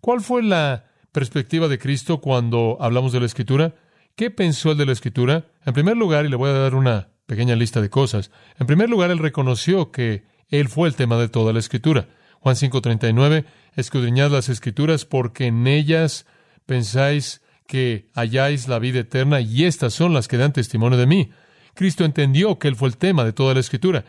¿Cuál 0.00 0.20
fue 0.20 0.42
la 0.42 0.84
perspectiva 1.12 1.68
de 1.68 1.78
Cristo 1.78 2.20
cuando 2.20 2.78
hablamos 2.80 3.12
de 3.12 3.20
la 3.20 3.26
Escritura? 3.26 3.74
¿Qué 4.14 4.30
pensó 4.30 4.72
él 4.72 4.78
de 4.78 4.86
la 4.86 4.92
Escritura? 4.92 5.46
En 5.64 5.74
primer 5.74 5.96
lugar, 5.96 6.24
y 6.24 6.28
le 6.28 6.36
voy 6.36 6.50
a 6.50 6.54
dar 6.54 6.74
una 6.74 7.08
pequeña 7.26 7.56
lista 7.56 7.80
de 7.80 7.90
cosas, 7.90 8.30
en 8.58 8.66
primer 8.66 8.88
lugar, 8.88 9.10
él 9.10 9.18
reconoció 9.18 9.90
que 9.90 10.24
él 10.48 10.68
fue 10.68 10.88
el 10.88 10.94
tema 10.94 11.16
de 11.16 11.28
toda 11.28 11.52
la 11.52 11.58
Escritura. 11.58 12.08
Juan 12.40 12.54
5:39, 12.54 13.44
escudriñad 13.74 14.30
las 14.30 14.48
escrituras 14.48 15.04
porque 15.04 15.46
en 15.46 15.66
ellas 15.66 16.26
pensáis 16.66 17.42
que 17.66 18.08
halláis 18.14 18.68
la 18.68 18.78
vida 18.78 19.00
eterna 19.00 19.40
y 19.40 19.64
estas 19.64 19.94
son 19.94 20.14
las 20.14 20.28
que 20.28 20.36
dan 20.36 20.52
testimonio 20.52 20.98
de 20.98 21.06
mí. 21.06 21.30
Cristo 21.74 22.04
entendió 22.04 22.58
que 22.58 22.68
Él 22.68 22.76
fue 22.76 22.88
el 22.88 22.96
tema 22.96 23.24
de 23.24 23.32
toda 23.32 23.54
la 23.54 23.60
escritura 23.60 24.04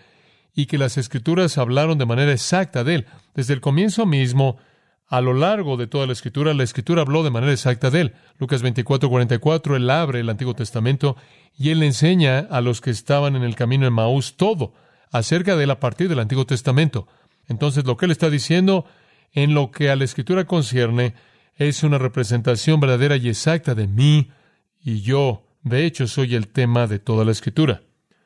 y 0.55 0.67
que 0.67 0.77
las 0.77 0.97
escrituras 0.97 1.57
hablaron 1.57 1.97
de 1.97 2.05
manera 2.05 2.31
exacta 2.31 2.83
de 2.83 2.95
Él. 2.95 3.05
Desde 3.35 3.53
el 3.53 3.61
comienzo 3.61 4.05
mismo, 4.05 4.57
a 5.07 5.21
lo 5.21 5.33
largo 5.33 5.77
de 5.77 5.87
toda 5.87 6.05
la 6.05 6.13
escritura, 6.13 6.53
la 6.53 6.63
escritura 6.63 7.01
habló 7.01 7.23
de 7.23 7.29
manera 7.29 7.53
exacta 7.53 7.89
de 7.89 8.01
Él. 8.01 8.13
Lucas 8.39 8.61
24:44, 8.63 9.75
Él 9.75 9.89
abre 9.89 10.19
el 10.19 10.29
Antiguo 10.29 10.53
Testamento 10.53 11.15
y 11.57 11.69
Él 11.69 11.83
enseña 11.83 12.39
a 12.39 12.61
los 12.61 12.81
que 12.81 12.91
estaban 12.91 13.35
en 13.35 13.43
el 13.43 13.55
camino 13.55 13.85
de 13.85 13.91
Maús 13.91 14.35
todo 14.35 14.73
acerca 15.11 15.55
de 15.55 15.63
Él 15.63 15.71
a 15.71 15.79
partir 15.79 16.09
del 16.09 16.19
Antiguo 16.19 16.45
Testamento. 16.45 17.07
Entonces, 17.47 17.85
lo 17.85 17.97
que 17.97 18.05
él 18.05 18.11
está 18.11 18.29
diciendo 18.29 18.85
en 19.33 19.53
lo 19.53 19.71
que 19.71 19.89
a 19.89 19.95
la 19.95 20.03
escritura 20.03 20.45
concierne 20.45 21.15
es 21.55 21.83
una 21.83 21.97
representación 21.97 22.79
verdadera 22.79 23.15
y 23.15 23.29
exacta 23.29 23.73
de 23.73 23.87
mí 23.87 24.31
y 24.83 25.01
yo, 25.01 25.43
de 25.63 25.85
hecho, 25.85 26.07
soy 26.07 26.35
el 26.35 26.47
tema 26.47 26.87
de 26.87 26.99
toda 26.99 27.25
la 27.25 27.31
escritura. 27.31 27.81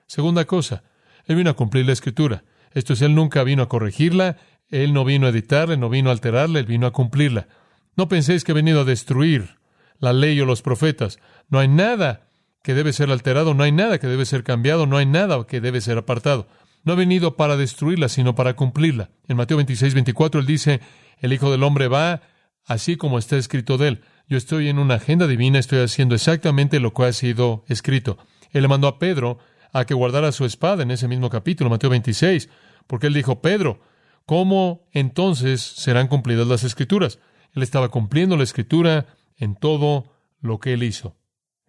Segunda 0.07 0.45
cosa, 0.45 0.83
él 1.25 1.35
vino 1.35 1.49
a 1.49 1.55
cumplir 1.55 1.85
la 1.85 1.93
escritura. 1.93 2.43
Esto 2.73 2.93
es, 2.93 3.01
él 3.01 3.15
nunca 3.15 3.43
vino 3.43 3.63
a 3.63 3.69
corregirla, 3.69 4.37
él 4.71 4.93
no 4.93 5.05
vino 5.05 5.27
a 5.27 5.29
editarla, 5.29 5.77
no 5.77 5.89
vino 5.89 6.09
a 6.09 6.13
alterarla, 6.13 6.59
él 6.59 6.65
vino 6.65 6.87
a 6.87 6.91
cumplirla. 6.91 7.47
No 7.95 8.07
penséis 8.07 8.43
que 8.43 8.53
ha 8.53 8.55
venido 8.55 8.81
a 8.81 8.85
destruir 8.85 9.57
la 9.99 10.13
ley 10.13 10.39
o 10.41 10.45
los 10.45 10.61
profetas. 10.61 11.19
No 11.49 11.59
hay 11.59 11.67
nada 11.67 12.27
que 12.63 12.73
debe 12.73 12.93
ser 12.93 13.11
alterado, 13.11 13.53
no 13.53 13.63
hay 13.63 13.71
nada 13.71 13.99
que 13.99 14.07
debe 14.07 14.25
ser 14.25 14.43
cambiado, 14.43 14.87
no 14.87 14.97
hay 14.97 15.05
nada 15.05 15.45
que 15.45 15.61
debe 15.61 15.81
ser 15.81 15.97
apartado 15.97 16.47
no 16.83 16.93
ha 16.93 16.95
venido 16.95 17.35
para 17.35 17.57
destruirla, 17.57 18.09
sino 18.09 18.35
para 18.35 18.55
cumplirla. 18.55 19.09
En 19.27 19.37
Mateo 19.37 19.57
26, 19.57 19.93
24, 19.93 20.41
él 20.41 20.47
dice, 20.47 20.81
el 21.19 21.33
Hijo 21.33 21.51
del 21.51 21.63
Hombre 21.63 21.87
va 21.87 22.21
así 22.65 22.95
como 22.95 23.19
está 23.19 23.37
escrito 23.37 23.77
de 23.77 23.89
él. 23.89 24.01
Yo 24.27 24.37
estoy 24.37 24.69
en 24.69 24.79
una 24.79 24.95
agenda 24.95 25.27
divina, 25.27 25.59
estoy 25.59 25.79
haciendo 25.79 26.15
exactamente 26.15 26.79
lo 26.79 26.93
que 26.93 27.03
ha 27.03 27.13
sido 27.13 27.65
escrito. 27.67 28.17
Él 28.51 28.63
le 28.63 28.67
mandó 28.67 28.87
a 28.87 28.99
Pedro 28.99 29.39
a 29.73 29.85
que 29.85 29.93
guardara 29.93 30.31
su 30.31 30.45
espada 30.45 30.83
en 30.83 30.91
ese 30.91 31.07
mismo 31.07 31.29
capítulo, 31.29 31.69
Mateo 31.69 31.89
26, 31.89 32.49
porque 32.87 33.07
él 33.07 33.13
dijo, 33.13 33.41
Pedro, 33.41 33.81
¿cómo 34.25 34.87
entonces 34.91 35.61
serán 35.61 36.07
cumplidas 36.07 36.47
las 36.47 36.63
escrituras? 36.63 37.19
Él 37.53 37.63
estaba 37.63 37.89
cumpliendo 37.89 38.37
la 38.37 38.43
escritura 38.43 39.07
en 39.37 39.55
todo 39.55 40.05
lo 40.39 40.59
que 40.59 40.73
él 40.73 40.83
hizo. 40.83 41.15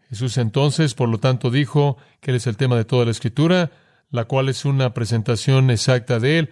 Jesús 0.09 0.37
entonces, 0.37 0.95
por 0.95 1.09
lo 1.09 1.19
tanto, 1.19 1.51
dijo 1.51 1.97
que 2.21 2.31
él 2.33 2.37
es 2.37 2.47
el 2.47 2.57
tema 2.57 2.77
de 2.77 2.85
toda 2.85 3.07
la 3.07 3.11
escritura, 3.11 3.71
la 4.13 4.27
cual 4.27 4.49
es 4.49 4.65
una 4.65 4.95
presentación 4.95 5.71
exacta 5.71 6.21
de 6.21 6.39
Él, 6.39 6.51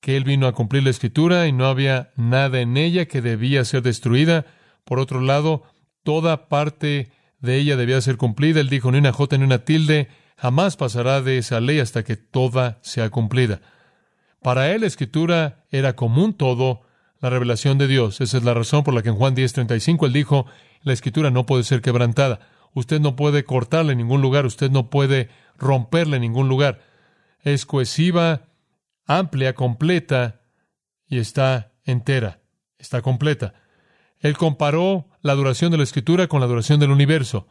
que 0.00 0.16
Él 0.16 0.24
vino 0.24 0.46
a 0.46 0.52
cumplir 0.52 0.82
la 0.82 0.90
escritura 0.90 1.46
y 1.46 1.52
no 1.52 1.66
había 1.66 2.10
nada 2.16 2.60
en 2.60 2.76
ella 2.76 3.06
que 3.06 3.20
debía 3.20 3.64
ser 3.64 3.82
destruida. 3.82 4.46
Por 4.84 4.98
otro 4.98 5.20
lado, 5.20 5.62
toda 6.02 6.48
parte 6.48 7.10
de 7.38 7.56
ella 7.56 7.76
debía 7.76 8.00
ser 8.00 8.16
cumplida. 8.16 8.60
Él 8.60 8.70
dijo, 8.70 8.90
ni 8.90 8.98
una 8.98 9.12
jota 9.12 9.36
ni 9.36 9.44
una 9.44 9.64
tilde, 9.64 10.08
jamás 10.38 10.76
pasará 10.76 11.20
de 11.20 11.38
esa 11.38 11.60
ley 11.60 11.80
hasta 11.80 12.02
que 12.02 12.16
toda 12.16 12.78
sea 12.82 13.10
cumplida. 13.10 13.60
Para 14.46 14.72
él 14.72 14.82
la 14.82 14.86
escritura 14.86 15.64
era 15.72 15.96
común 15.96 16.32
todo, 16.32 16.82
la 17.18 17.30
revelación 17.30 17.78
de 17.78 17.88
Dios. 17.88 18.20
Esa 18.20 18.36
es 18.36 18.44
la 18.44 18.54
razón 18.54 18.84
por 18.84 18.94
la 18.94 19.02
que 19.02 19.08
en 19.08 19.16
Juan 19.16 19.34
10:35 19.34 20.06
él 20.06 20.12
dijo, 20.12 20.46
la 20.82 20.92
escritura 20.92 21.32
no 21.32 21.46
puede 21.46 21.64
ser 21.64 21.82
quebrantada. 21.82 22.38
Usted 22.72 23.00
no 23.00 23.16
puede 23.16 23.42
cortarle 23.42 23.90
en 23.90 23.98
ningún 23.98 24.22
lugar, 24.22 24.46
usted 24.46 24.70
no 24.70 24.88
puede 24.88 25.30
romperle 25.58 26.14
en 26.14 26.22
ningún 26.22 26.48
lugar. 26.48 26.80
Es 27.40 27.66
cohesiva, 27.66 28.42
amplia, 29.04 29.52
completa 29.56 30.42
y 31.08 31.18
está 31.18 31.72
entera, 31.82 32.38
está 32.78 33.02
completa. 33.02 33.52
Él 34.20 34.36
comparó 34.36 35.08
la 35.22 35.34
duración 35.34 35.72
de 35.72 35.78
la 35.78 35.82
escritura 35.82 36.28
con 36.28 36.40
la 36.40 36.46
duración 36.46 36.78
del 36.78 36.92
universo. 36.92 37.48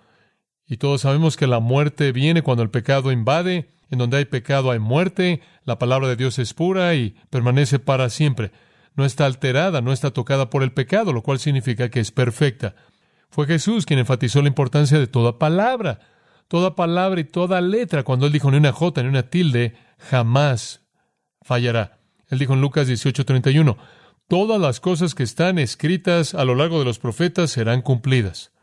Y 0.68 0.78
todos 0.78 1.02
sabemos 1.02 1.38
que 1.38 1.48
la 1.48 1.60
muerte 1.60 2.12
viene 2.12 2.42
cuando 2.42 2.64
el 2.64 2.70
pecado 2.70 3.12
invade, 3.12 3.70
en 3.92 4.00
donde 4.00 4.18
hay 4.18 4.26
pecado 4.26 4.72
hay 4.72 4.80
muerte, 4.80 5.42
la 5.64 5.78
palabra 5.78 6.08
de 6.08 6.16
Dios 6.16 6.40
es 6.40 6.54
pura 6.54 6.96
y 6.96 7.16
permanece 7.30 7.78
para 7.78 8.10
siempre. 8.10 8.52
No 8.96 9.06
está 9.06 9.26
alterada, 9.26 9.82
no 9.82 9.92
está 9.92 10.12
tocada 10.12 10.50
por 10.50 10.64
el 10.64 10.72
pecado, 10.72 11.14
lo 11.14 11.22
cual 11.22 11.40
significa 11.40 11.90
que 11.90 12.00
es 12.00 12.12
perfecta. 12.12 12.76
Fue 13.30 13.46
Jesús 13.46 13.86
quien 13.86 14.00
enfatizó 14.00 14.42
la 14.42 14.48
importancia 14.48 14.98
de 14.98 15.08
toda 15.08 15.38
palabra, 15.38 16.00
toda 16.48 16.76
palabra 16.76 17.20
y 17.20 17.26
toda 17.26 17.62
letra. 17.62 18.04
Cuando 18.04 18.26
él 18.26 18.32
dijo 18.32 18.50
ni 18.50 18.58
una 18.58 18.72
jota 18.72 19.04
ni 19.04 19.10
una 19.10 19.30
tilde, 19.30 19.76
jamás 20.00 20.82
fallará. 21.42 22.00
Él 22.30 22.40
dijo 22.40 22.54
en 22.54 22.62
Lucas 22.62 22.88
18:31, 22.88 23.78
todas 24.28 24.60
las 24.60 24.80
cosas 24.80 25.14
que 25.14 25.24
están 25.24 25.60
escritas 25.60 26.34
a 26.34 26.46
lo 26.46 26.56
largo 26.56 26.80
de 26.80 26.86
los 26.86 26.98
profetas 26.98 27.52
serán 27.52 27.82
cumplidas. 27.82 28.55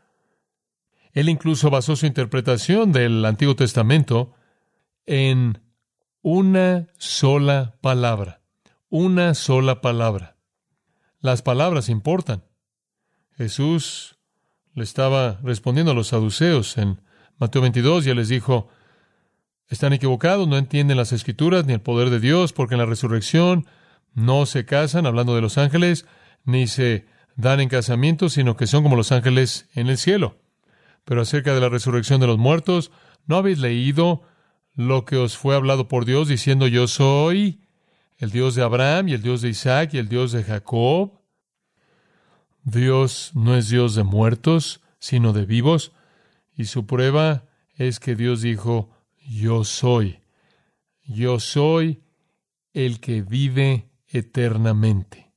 Él 1.13 1.29
incluso 1.29 1.69
basó 1.69 1.95
su 1.95 2.05
interpretación 2.05 2.91
del 2.91 3.23
Antiguo 3.23 3.55
Testamento 3.55 4.33
en 5.05 5.61
una 6.21 6.87
sola 6.97 7.75
palabra, 7.81 8.41
una 8.89 9.33
sola 9.35 9.81
palabra. 9.81 10.37
Las 11.19 11.41
palabras 11.41 11.89
importan. 11.89 12.43
Jesús 13.37 14.17
le 14.73 14.83
estaba 14.83 15.39
respondiendo 15.43 15.91
a 15.91 15.95
los 15.95 16.07
saduceos 16.07 16.77
en 16.77 17.01
Mateo 17.37 17.61
22 17.61 18.07
y 18.07 18.13
les 18.13 18.29
dijo, 18.29 18.69
están 19.67 19.93
equivocados, 19.93 20.47
no 20.47 20.57
entienden 20.57 20.97
las 20.97 21.11
escrituras 21.11 21.65
ni 21.65 21.73
el 21.73 21.81
poder 21.81 22.09
de 22.09 22.19
Dios, 22.19 22.53
porque 22.53 22.75
en 22.75 22.79
la 22.79 22.85
resurrección 22.85 23.67
no 24.13 24.45
se 24.45 24.65
casan, 24.65 25.05
hablando 25.05 25.35
de 25.35 25.41
los 25.41 25.57
ángeles, 25.57 26.05
ni 26.43 26.67
se 26.67 27.05
dan 27.35 27.59
en 27.59 27.69
casamiento, 27.69 28.29
sino 28.29 28.55
que 28.55 28.67
son 28.67 28.83
como 28.83 28.95
los 28.95 29.11
ángeles 29.11 29.69
en 29.73 29.87
el 29.87 29.97
cielo. 29.97 30.42
Pero 31.05 31.21
acerca 31.21 31.53
de 31.53 31.61
la 31.61 31.69
resurrección 31.69 32.21
de 32.21 32.27
los 32.27 32.37
muertos, 32.37 32.91
¿no 33.25 33.37
habéis 33.37 33.59
leído 33.59 34.23
lo 34.75 35.05
que 35.05 35.17
os 35.17 35.37
fue 35.37 35.55
hablado 35.55 35.87
por 35.87 36.05
Dios 36.05 36.27
diciendo 36.27 36.67
yo 36.67 36.87
soy 36.87 37.61
el 38.17 38.31
Dios 38.31 38.55
de 38.55 38.63
Abraham 38.63 39.09
y 39.09 39.13
el 39.13 39.21
Dios 39.21 39.41
de 39.41 39.49
Isaac 39.49 39.93
y 39.93 39.97
el 39.97 40.07
Dios 40.07 40.31
de 40.31 40.43
Jacob? 40.43 41.19
Dios 42.63 43.31
no 43.33 43.55
es 43.55 43.69
Dios 43.69 43.95
de 43.95 44.03
muertos, 44.03 44.81
sino 44.99 45.33
de 45.33 45.45
vivos, 45.45 45.91
y 46.55 46.65
su 46.65 46.85
prueba 46.85 47.45
es 47.75 47.99
que 47.99 48.15
Dios 48.15 48.41
dijo, 48.41 48.89
yo 49.27 49.65
soy, 49.65 50.21
yo 51.03 51.39
soy 51.39 52.03
el 52.73 52.99
que 53.01 53.21
vive 53.21 53.89
eternamente. 54.07 55.33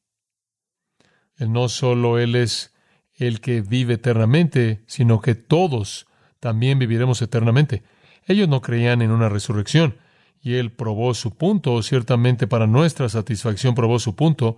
No 1.39 1.69
solo 1.69 2.19
Él 2.19 2.37
es 2.37 2.73
el 3.17 3.41
que 3.41 3.61
vive 3.61 3.95
eternamente, 3.95 4.83
sino 4.87 5.21
que 5.21 5.35
todos 5.35 6.07
también 6.41 6.79
viviremos 6.79 7.23
eternamente. 7.23 7.83
Ellos 8.27 8.49
no 8.49 8.61
creían 8.61 9.03
en 9.03 9.11
una 9.11 9.29
resurrección, 9.29 9.99
y 10.41 10.55
Él 10.55 10.73
probó 10.73 11.15
su 11.15 11.37
punto, 11.37 11.73
o 11.75 11.83
ciertamente 11.83 12.47
para 12.47 12.67
nuestra 12.67 13.09
satisfacción 13.09 13.75
probó 13.75 13.99
su 13.99 14.15
punto, 14.15 14.57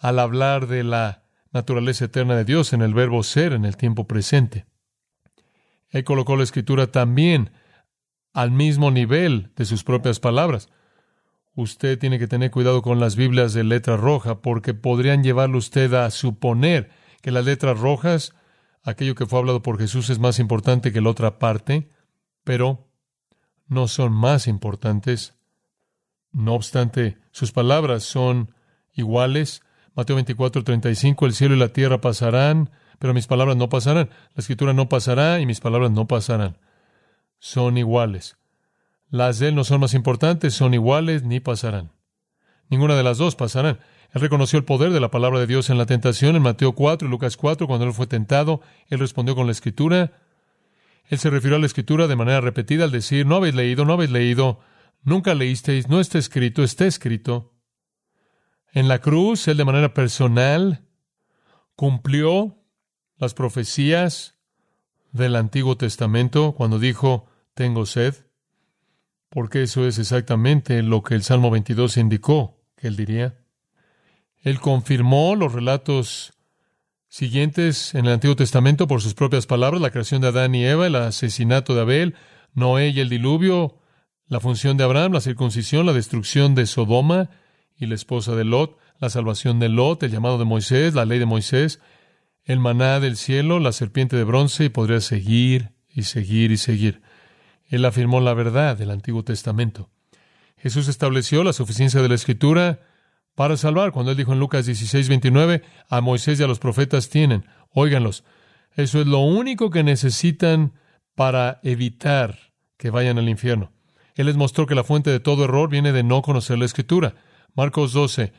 al 0.00 0.18
hablar 0.18 0.66
de 0.66 0.84
la 0.84 1.22
naturaleza 1.52 2.06
eterna 2.06 2.36
de 2.36 2.44
Dios 2.44 2.72
en 2.72 2.82
el 2.82 2.94
verbo 2.94 3.22
ser 3.22 3.52
en 3.52 3.64
el 3.64 3.76
tiempo 3.76 4.06
presente. 4.06 4.66
Él 5.90 6.04
colocó 6.04 6.36
la 6.36 6.44
escritura 6.44 6.86
también 6.88 7.52
al 8.32 8.50
mismo 8.50 8.90
nivel 8.90 9.50
de 9.56 9.64
sus 9.64 9.84
propias 9.84 10.20
palabras. 10.20 10.70
Usted 11.54 11.98
tiene 11.98 12.18
que 12.18 12.26
tener 12.26 12.50
cuidado 12.50 12.80
con 12.80 12.98
las 12.98 13.14
Biblias 13.14 13.52
de 13.52 13.62
letra 13.62 13.98
roja 13.98 14.40
porque 14.40 14.72
podrían 14.72 15.22
llevarle 15.22 15.58
usted 15.58 15.92
a 15.92 16.10
suponer 16.10 16.90
que 17.22 17.30
las 17.30 17.46
letras 17.46 17.78
rojas, 17.78 18.34
aquello 18.82 19.14
que 19.14 19.26
fue 19.26 19.38
hablado 19.38 19.62
por 19.62 19.78
Jesús 19.78 20.10
es 20.10 20.18
más 20.18 20.38
importante 20.38 20.92
que 20.92 21.00
la 21.00 21.10
otra 21.10 21.38
parte, 21.38 21.88
pero 22.44 22.88
no 23.68 23.88
son 23.88 24.12
más 24.12 24.48
importantes. 24.48 25.34
No 26.32 26.54
obstante, 26.54 27.18
sus 27.30 27.52
palabras 27.52 28.02
son 28.02 28.54
iguales. 28.92 29.62
Mateo 29.94 30.16
24, 30.16 30.64
35, 30.64 31.26
el 31.26 31.34
cielo 31.34 31.54
y 31.54 31.58
la 31.58 31.72
tierra 31.72 32.00
pasarán, 32.00 32.70
pero 32.98 33.14
mis 33.14 33.26
palabras 33.26 33.56
no 33.56 33.68
pasarán. 33.68 34.10
La 34.34 34.40
escritura 34.40 34.72
no 34.72 34.88
pasará 34.88 35.40
y 35.40 35.46
mis 35.46 35.60
palabras 35.60 35.90
no 35.90 36.06
pasarán. 36.06 36.58
Son 37.38 37.78
iguales. 37.78 38.36
Las 39.10 39.38
de 39.38 39.48
él 39.48 39.54
no 39.54 39.64
son 39.64 39.80
más 39.80 39.94
importantes, 39.94 40.54
son 40.54 40.74
iguales 40.74 41.22
ni 41.22 41.38
pasarán. 41.38 41.92
Ninguna 42.68 42.96
de 42.96 43.02
las 43.02 43.18
dos 43.18 43.36
pasarán. 43.36 43.78
Él 44.12 44.20
reconoció 44.20 44.58
el 44.58 44.64
poder 44.64 44.92
de 44.92 45.00
la 45.00 45.10
palabra 45.10 45.40
de 45.40 45.46
Dios 45.46 45.70
en 45.70 45.78
la 45.78 45.86
tentación 45.86 46.36
en 46.36 46.42
Mateo 46.42 46.74
4 46.74 47.08
y 47.08 47.10
Lucas 47.10 47.36
4, 47.36 47.66
cuando 47.66 47.86
él 47.86 47.94
fue 47.94 48.06
tentado, 48.06 48.60
él 48.88 48.98
respondió 48.98 49.34
con 49.34 49.46
la 49.46 49.52
escritura. 49.52 50.12
Él 51.06 51.18
se 51.18 51.30
refirió 51.30 51.56
a 51.56 51.60
la 51.60 51.66
escritura 51.66 52.06
de 52.06 52.16
manera 52.16 52.42
repetida 52.42 52.84
al 52.84 52.90
decir, 52.90 53.26
no 53.26 53.36
habéis 53.36 53.54
leído, 53.54 53.86
no 53.86 53.94
habéis 53.94 54.10
leído, 54.10 54.60
nunca 55.02 55.34
leísteis, 55.34 55.88
no 55.88 55.98
está 55.98 56.18
escrito, 56.18 56.62
está 56.62 56.86
escrito. 56.86 57.54
En 58.72 58.86
la 58.86 59.00
cruz, 59.00 59.48
él 59.48 59.56
de 59.56 59.64
manera 59.64 59.94
personal 59.94 60.86
cumplió 61.74 62.58
las 63.16 63.32
profecías 63.32 64.38
del 65.10 65.36
Antiguo 65.36 65.76
Testamento 65.78 66.54
cuando 66.54 66.78
dijo, 66.78 67.26
tengo 67.54 67.86
sed, 67.86 68.14
porque 69.30 69.62
eso 69.62 69.86
es 69.86 69.98
exactamente 69.98 70.82
lo 70.82 71.02
que 71.02 71.14
el 71.14 71.22
Salmo 71.22 71.50
22 71.50 71.96
indicó 71.96 72.62
que 72.76 72.88
él 72.88 72.96
diría. 72.96 73.41
Él 74.42 74.60
confirmó 74.60 75.36
los 75.36 75.52
relatos 75.52 76.32
siguientes 77.08 77.94
en 77.94 78.06
el 78.06 78.12
Antiguo 78.12 78.36
Testamento 78.36 78.86
por 78.86 79.00
sus 79.00 79.14
propias 79.14 79.46
palabras, 79.46 79.80
la 79.80 79.90
creación 79.90 80.20
de 80.20 80.28
Adán 80.28 80.54
y 80.54 80.64
Eva, 80.64 80.86
el 80.86 80.96
asesinato 80.96 81.74
de 81.74 81.82
Abel, 81.82 82.14
Noé 82.54 82.88
y 82.88 83.00
el 83.00 83.08
diluvio, 83.08 83.78
la 84.26 84.40
función 84.40 84.76
de 84.76 84.84
Abraham, 84.84 85.12
la 85.12 85.20
circuncisión, 85.20 85.86
la 85.86 85.92
destrucción 85.92 86.54
de 86.54 86.66
Sodoma 86.66 87.30
y 87.76 87.86
la 87.86 87.94
esposa 87.94 88.34
de 88.34 88.44
Lot, 88.44 88.78
la 88.98 89.10
salvación 89.10 89.60
de 89.60 89.68
Lot, 89.68 90.02
el 90.02 90.10
llamado 90.10 90.38
de 90.38 90.44
Moisés, 90.44 90.94
la 90.94 91.04
ley 91.04 91.18
de 91.18 91.26
Moisés, 91.26 91.80
el 92.44 92.58
maná 92.58 92.98
del 92.98 93.16
cielo, 93.16 93.60
la 93.60 93.72
serpiente 93.72 94.16
de 94.16 94.24
bronce, 94.24 94.64
y 94.64 94.68
podría 94.70 95.00
seguir 95.00 95.70
y 95.88 96.02
seguir 96.02 96.50
y 96.50 96.56
seguir. 96.56 97.02
Él 97.68 97.84
afirmó 97.84 98.20
la 98.20 98.34
verdad 98.34 98.76
del 98.76 98.90
Antiguo 98.90 99.22
Testamento. 99.22 99.90
Jesús 100.56 100.88
estableció 100.88 101.44
la 101.44 101.52
suficiencia 101.52 102.02
de 102.02 102.08
la 102.08 102.14
Escritura 102.14 102.80
para 103.34 103.56
salvar. 103.56 103.92
Cuando 103.92 104.10
él 104.10 104.16
dijo 104.16 104.32
en 104.32 104.40
Lucas 104.40 104.66
16, 104.66 105.08
29, 105.08 105.62
a 105.88 106.00
Moisés 106.00 106.40
y 106.40 106.42
a 106.42 106.46
los 106.46 106.58
profetas 106.58 107.08
tienen, 107.08 107.46
óiganlos. 107.70 108.24
Eso 108.74 109.00
es 109.00 109.06
lo 109.06 109.20
único 109.20 109.70
que 109.70 109.82
necesitan 109.82 110.72
para 111.14 111.60
evitar 111.62 112.38
que 112.76 112.90
vayan 112.90 113.18
al 113.18 113.28
infierno. 113.28 113.72
Él 114.14 114.26
les 114.26 114.36
mostró 114.36 114.66
que 114.66 114.74
la 114.74 114.84
fuente 114.84 115.10
de 115.10 115.20
todo 115.20 115.44
error 115.44 115.68
viene 115.68 115.92
de 115.92 116.02
no 116.02 116.22
conocer 116.22 116.58
la 116.58 116.64
Escritura. 116.64 117.14
Marcos 117.54 117.92
12. 117.92 118.32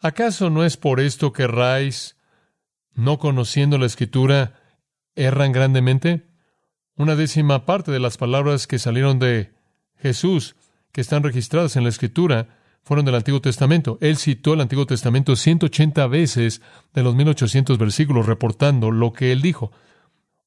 ¿Acaso 0.00 0.50
no 0.50 0.64
es 0.64 0.76
por 0.76 1.00
esto 1.00 1.32
que 1.32 1.46
Rais, 1.46 2.16
no 2.94 3.18
conociendo 3.18 3.78
la 3.78 3.86
Escritura, 3.86 4.54
erran 5.14 5.52
grandemente? 5.52 6.26
Una 6.96 7.16
décima 7.16 7.64
parte 7.64 7.92
de 7.92 8.00
las 8.00 8.16
palabras 8.16 8.66
que 8.66 8.78
salieron 8.78 9.18
de 9.18 9.52
Jesús, 9.96 10.56
que 10.92 11.00
están 11.00 11.22
registradas 11.22 11.76
en 11.76 11.84
la 11.84 11.90
Escritura, 11.90 12.59
fueron 12.82 13.04
del 13.04 13.14
Antiguo 13.14 13.40
Testamento. 13.40 13.98
Él 14.00 14.16
citó 14.16 14.54
el 14.54 14.60
Antiguo 14.60 14.86
Testamento 14.86 15.36
180 15.36 16.06
veces 16.06 16.62
de 16.94 17.02
los 17.02 17.14
1800 17.14 17.78
versículos 17.78 18.26
reportando 18.26 18.90
lo 18.90 19.12
que 19.12 19.32
él 19.32 19.42
dijo. 19.42 19.70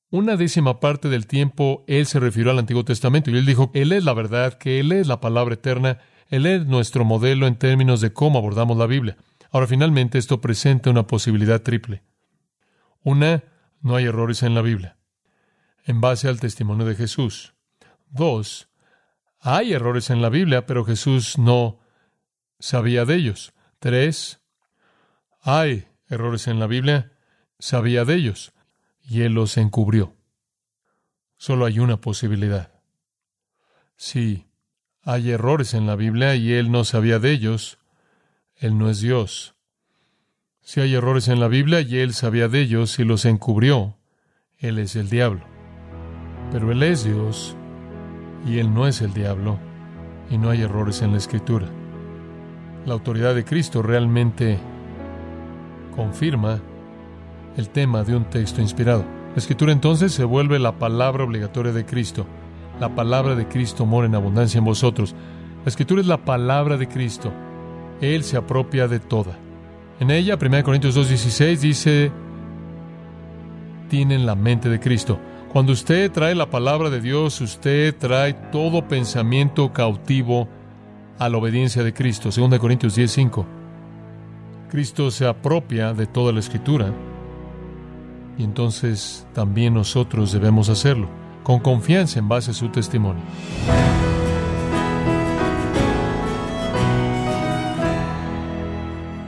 Una 0.09 0.37
décima 0.37 0.79
parte 0.79 1.09
del 1.09 1.25
tiempo 1.25 1.83
él 1.87 2.05
se 2.05 2.19
refirió 2.19 2.51
al 2.51 2.59
Antiguo 2.59 2.85
Testamento 2.85 3.31
y 3.31 3.37
él 3.37 3.45
dijo, 3.45 3.71
Él 3.73 3.91
es 3.91 4.03
la 4.03 4.13
verdad, 4.13 4.59
que 4.59 4.79
Él 4.79 4.91
es 4.91 5.07
la 5.07 5.19
palabra 5.19 5.55
eterna, 5.55 5.97
Él 6.27 6.45
es 6.45 6.67
nuestro 6.67 7.03
modelo 7.03 7.47
en 7.47 7.55
términos 7.55 7.99
de 7.99 8.13
cómo 8.13 8.37
abordamos 8.37 8.77
la 8.77 8.85
Biblia. 8.85 9.17
Ahora, 9.49 9.65
finalmente, 9.65 10.17
esto 10.17 10.41
presenta 10.41 10.89
una 10.89 11.07
posibilidad 11.07 11.61
triple. 11.61 12.03
Una, 13.03 13.43
no 13.81 13.95
hay 13.95 14.05
errores 14.05 14.43
en 14.43 14.53
la 14.53 14.61
Biblia, 14.61 14.97
en 15.85 15.99
base 15.99 16.27
al 16.27 16.39
testimonio 16.39 16.85
de 16.85 16.95
Jesús. 16.95 17.53
Dos, 18.09 18.69
hay 19.39 19.73
errores 19.73 20.09
en 20.11 20.21
la 20.21 20.29
Biblia, 20.29 20.65
pero 20.65 20.85
Jesús 20.85 21.37
no 21.37 21.79
sabía 22.63 23.03
de 23.03 23.15
ellos. 23.15 23.53
Tres, 23.79 24.39
hay 25.41 25.85
errores 26.07 26.47
en 26.47 26.59
la 26.59 26.67
Biblia, 26.67 27.11
sabía 27.59 28.05
de 28.05 28.15
ellos, 28.15 28.53
y 29.01 29.23
él 29.23 29.33
los 29.33 29.57
encubrió. 29.57 30.15
Solo 31.35 31.65
hay 31.65 31.79
una 31.79 31.99
posibilidad. 31.99 32.71
Si 33.97 34.47
hay 35.01 35.31
errores 35.31 35.73
en 35.73 35.85
la 35.85 35.97
Biblia 35.97 36.35
y 36.35 36.53
él 36.53 36.71
no 36.71 36.85
sabía 36.85 37.19
de 37.19 37.31
ellos, 37.31 37.79
él 38.55 38.77
no 38.77 38.89
es 38.89 39.01
Dios. 39.01 39.55
Si 40.61 40.79
hay 40.79 40.95
errores 40.95 41.27
en 41.27 41.41
la 41.41 41.49
Biblia 41.49 41.81
y 41.81 41.97
él 41.97 42.13
sabía 42.13 42.47
de 42.47 42.61
ellos 42.61 42.97
y 42.97 43.03
los 43.03 43.25
encubrió, 43.25 43.97
él 44.57 44.79
es 44.79 44.95
el 44.95 45.09
diablo. 45.09 45.45
Pero 46.49 46.71
Él 46.71 46.81
es 46.83 47.03
Dios 47.03 47.57
y 48.45 48.59
Él 48.59 48.73
no 48.73 48.87
es 48.87 49.01
el 49.01 49.13
diablo 49.13 49.59
y 50.29 50.37
no 50.37 50.49
hay 50.49 50.61
errores 50.61 51.01
en 51.01 51.11
la 51.11 51.17
escritura. 51.17 51.67
La 52.85 52.93
autoridad 52.93 53.33
de 53.33 53.45
Cristo 53.45 53.81
realmente 53.81 54.59
confirma 55.95 56.59
el 57.55 57.69
tema 57.69 58.03
de 58.03 58.15
un 58.15 58.25
texto 58.25 58.61
inspirado. 58.61 59.05
La 59.33 59.37
escritura 59.37 59.71
entonces 59.71 60.11
se 60.11 60.25
vuelve 60.25 60.59
la 60.59 60.73
palabra 60.77 61.23
obligatoria 61.23 61.71
de 61.71 61.85
Cristo. 61.85 62.25
La 62.81 62.93
palabra 62.93 63.35
de 63.35 63.47
Cristo 63.47 63.85
mora 63.85 64.07
en 64.07 64.15
abundancia 64.15 64.57
en 64.57 64.65
vosotros. 64.65 65.15
La 65.63 65.69
escritura 65.69 66.01
es 66.01 66.07
la 66.07 66.25
palabra 66.25 66.75
de 66.75 66.87
Cristo. 66.89 67.31
Él 68.01 68.23
se 68.23 68.35
apropia 68.35 68.87
de 68.89 68.99
toda. 68.99 69.37
En 70.01 70.11
ella, 70.11 70.37
1 70.39 70.63
Corintios 70.63 70.97
2.16 70.97 71.57
dice, 71.59 72.11
tienen 73.87 74.25
la 74.25 74.35
mente 74.35 74.67
de 74.67 74.81
Cristo. 74.81 75.19
Cuando 75.53 75.71
usted 75.71 76.11
trae 76.11 76.35
la 76.35 76.49
palabra 76.49 76.89
de 76.89 76.99
Dios, 76.99 77.39
usted 77.39 77.95
trae 77.97 78.33
todo 78.33 78.87
pensamiento 78.87 79.71
cautivo 79.71 80.49
a 81.19 81.29
la 81.29 81.37
obediencia 81.37 81.83
de 81.83 81.93
Cristo. 81.93 82.29
2 82.31 82.59
Corintios 82.59 82.95
10:5. 82.95 83.45
Cristo 84.69 85.11
se 85.11 85.27
apropia 85.27 85.93
de 85.93 86.07
toda 86.07 86.31
la 86.31 86.39
escritura 86.39 86.91
y 88.37 88.43
entonces 88.43 89.27
también 89.33 89.75
nosotros 89.75 90.31
debemos 90.31 90.69
hacerlo, 90.69 91.07
con 91.43 91.59
confianza 91.59 92.19
en 92.19 92.27
base 92.27 92.51
a 92.51 92.53
su 92.53 92.69
testimonio. 92.69 93.23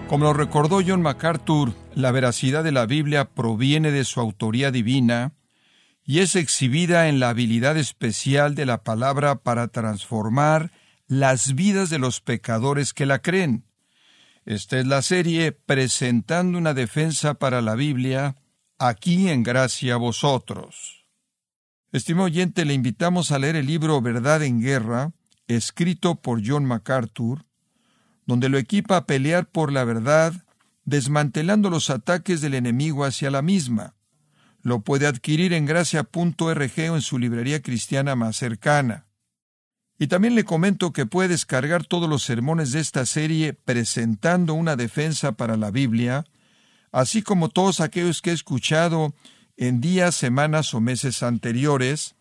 Como 0.08 0.26
lo 0.26 0.34
recordó 0.34 0.80
John 0.86 1.02
MacArthur, 1.02 1.74
la 1.93 2.12
veracidad 2.12 2.63
de 2.63 2.71
la 2.71 2.86
Biblia 2.86 3.26
proviene 3.26 3.91
de 3.91 4.06
su 4.06 4.19
autoría 4.19 4.71
divina 4.71 5.34
y 6.06 6.19
es 6.19 6.36
exhibida 6.36 7.10
en 7.10 7.19
la 7.19 7.30
habilidad 7.30 7.76
especial 7.78 8.56
de 8.56 8.65
la 8.65 8.84
palabra 8.84 9.36
para 9.36 9.67
transformar 9.67 10.71
las 11.08 11.54
vidas 11.54 11.89
de 11.89 12.00
los 12.00 12.22
pecadores 12.22 12.94
que 12.94 13.06
la 13.06 13.20
creen. 13.20 13.65
Esta 14.46 14.80
es 14.80 14.86
la 14.86 15.02
serie 15.02 15.52
presentando 15.52 16.58
una 16.58 16.74
defensa 16.74 17.36
para 17.36 17.62
la 17.62 17.76
Biblia, 17.76 18.36
aquí 18.78 19.30
en 19.30 19.44
gracia 19.44 19.96
a 19.96 19.98
vosotros. 19.98 21.06
Estimado 21.91 22.26
oyente, 22.26 22.65
le 22.65 22.74
invitamos 22.74 23.32
a 23.32 23.39
leer 23.39 23.56
el 23.56 23.68
libro 23.68 24.02
Verdad 24.02 24.44
en 24.44 24.62
Guerra, 24.62 25.13
escrito 25.48 26.15
por 26.15 26.41
John 26.46 26.65
MacArthur, 26.65 27.46
donde 28.26 28.50
lo 28.50 28.58
equipa 28.58 28.98
a 28.98 29.06
pelear 29.06 29.50
por 29.50 29.72
la 29.72 29.84
verdad, 29.84 30.34
desmantelando 30.84 31.70
los 31.70 31.89
ataques 31.89 32.41
del 32.41 32.56
enemigo 32.56 33.06
hacia 33.06 33.32
la 33.32 33.41
misma. 33.41 33.96
Lo 34.62 34.82
puede 34.82 35.06
adquirir 35.06 35.54
en 35.54 35.65
gracia.org 35.65 36.74
o 36.91 36.96
en 36.96 37.02
su 37.02 37.20
librería 37.20 37.62
cristiana 37.62 38.15
más 38.15 38.36
cercana. 38.36 39.06
Y 39.98 40.08
también 40.08 40.36
le 40.36 40.44
comento 40.44 40.92
que 40.92 41.06
puede 41.06 41.30
descargar 41.30 41.86
todos 41.86 42.10
los 42.10 42.24
sermones 42.24 42.72
de 42.72 42.82
esta 42.82 43.06
serie 43.06 43.54
presentando 43.54 44.54
una 44.54 44.76
defensa 44.76 45.34
para 45.34 45.56
la 45.56 45.72
Biblia, 45.72 46.26
así 46.92 47.22
como 47.22 47.50
todos 47.50 47.80
aquellos 47.80 48.22
que 48.22 48.32
he 48.32 48.34
escuchado 48.34 49.14
en 49.58 49.80
días, 49.80 50.16
semanas 50.16 50.74
o 50.74 50.82
meses 50.82 51.24
anteriores, 51.24 52.16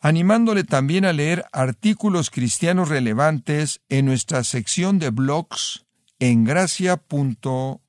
animándole 0.00 0.64
también 0.64 1.04
a 1.04 1.12
leer 1.12 1.44
artículos 1.52 2.30
cristianos 2.30 2.88
relevantes 2.88 3.80
en 3.88 4.06
nuestra 4.06 4.44
sección 4.44 4.98
de 4.98 5.10
blogs 5.10 5.84
en 6.18 6.44
gracia.org. 6.44 7.80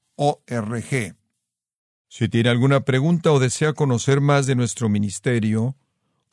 Si 2.07 2.29
tiene 2.29 2.49
alguna 2.49 2.81
pregunta 2.81 3.31
o 3.31 3.39
desea 3.39 3.73
conocer 3.73 4.21
más 4.21 4.45
de 4.45 4.55
nuestro 4.55 4.87
ministerio, 4.87 5.75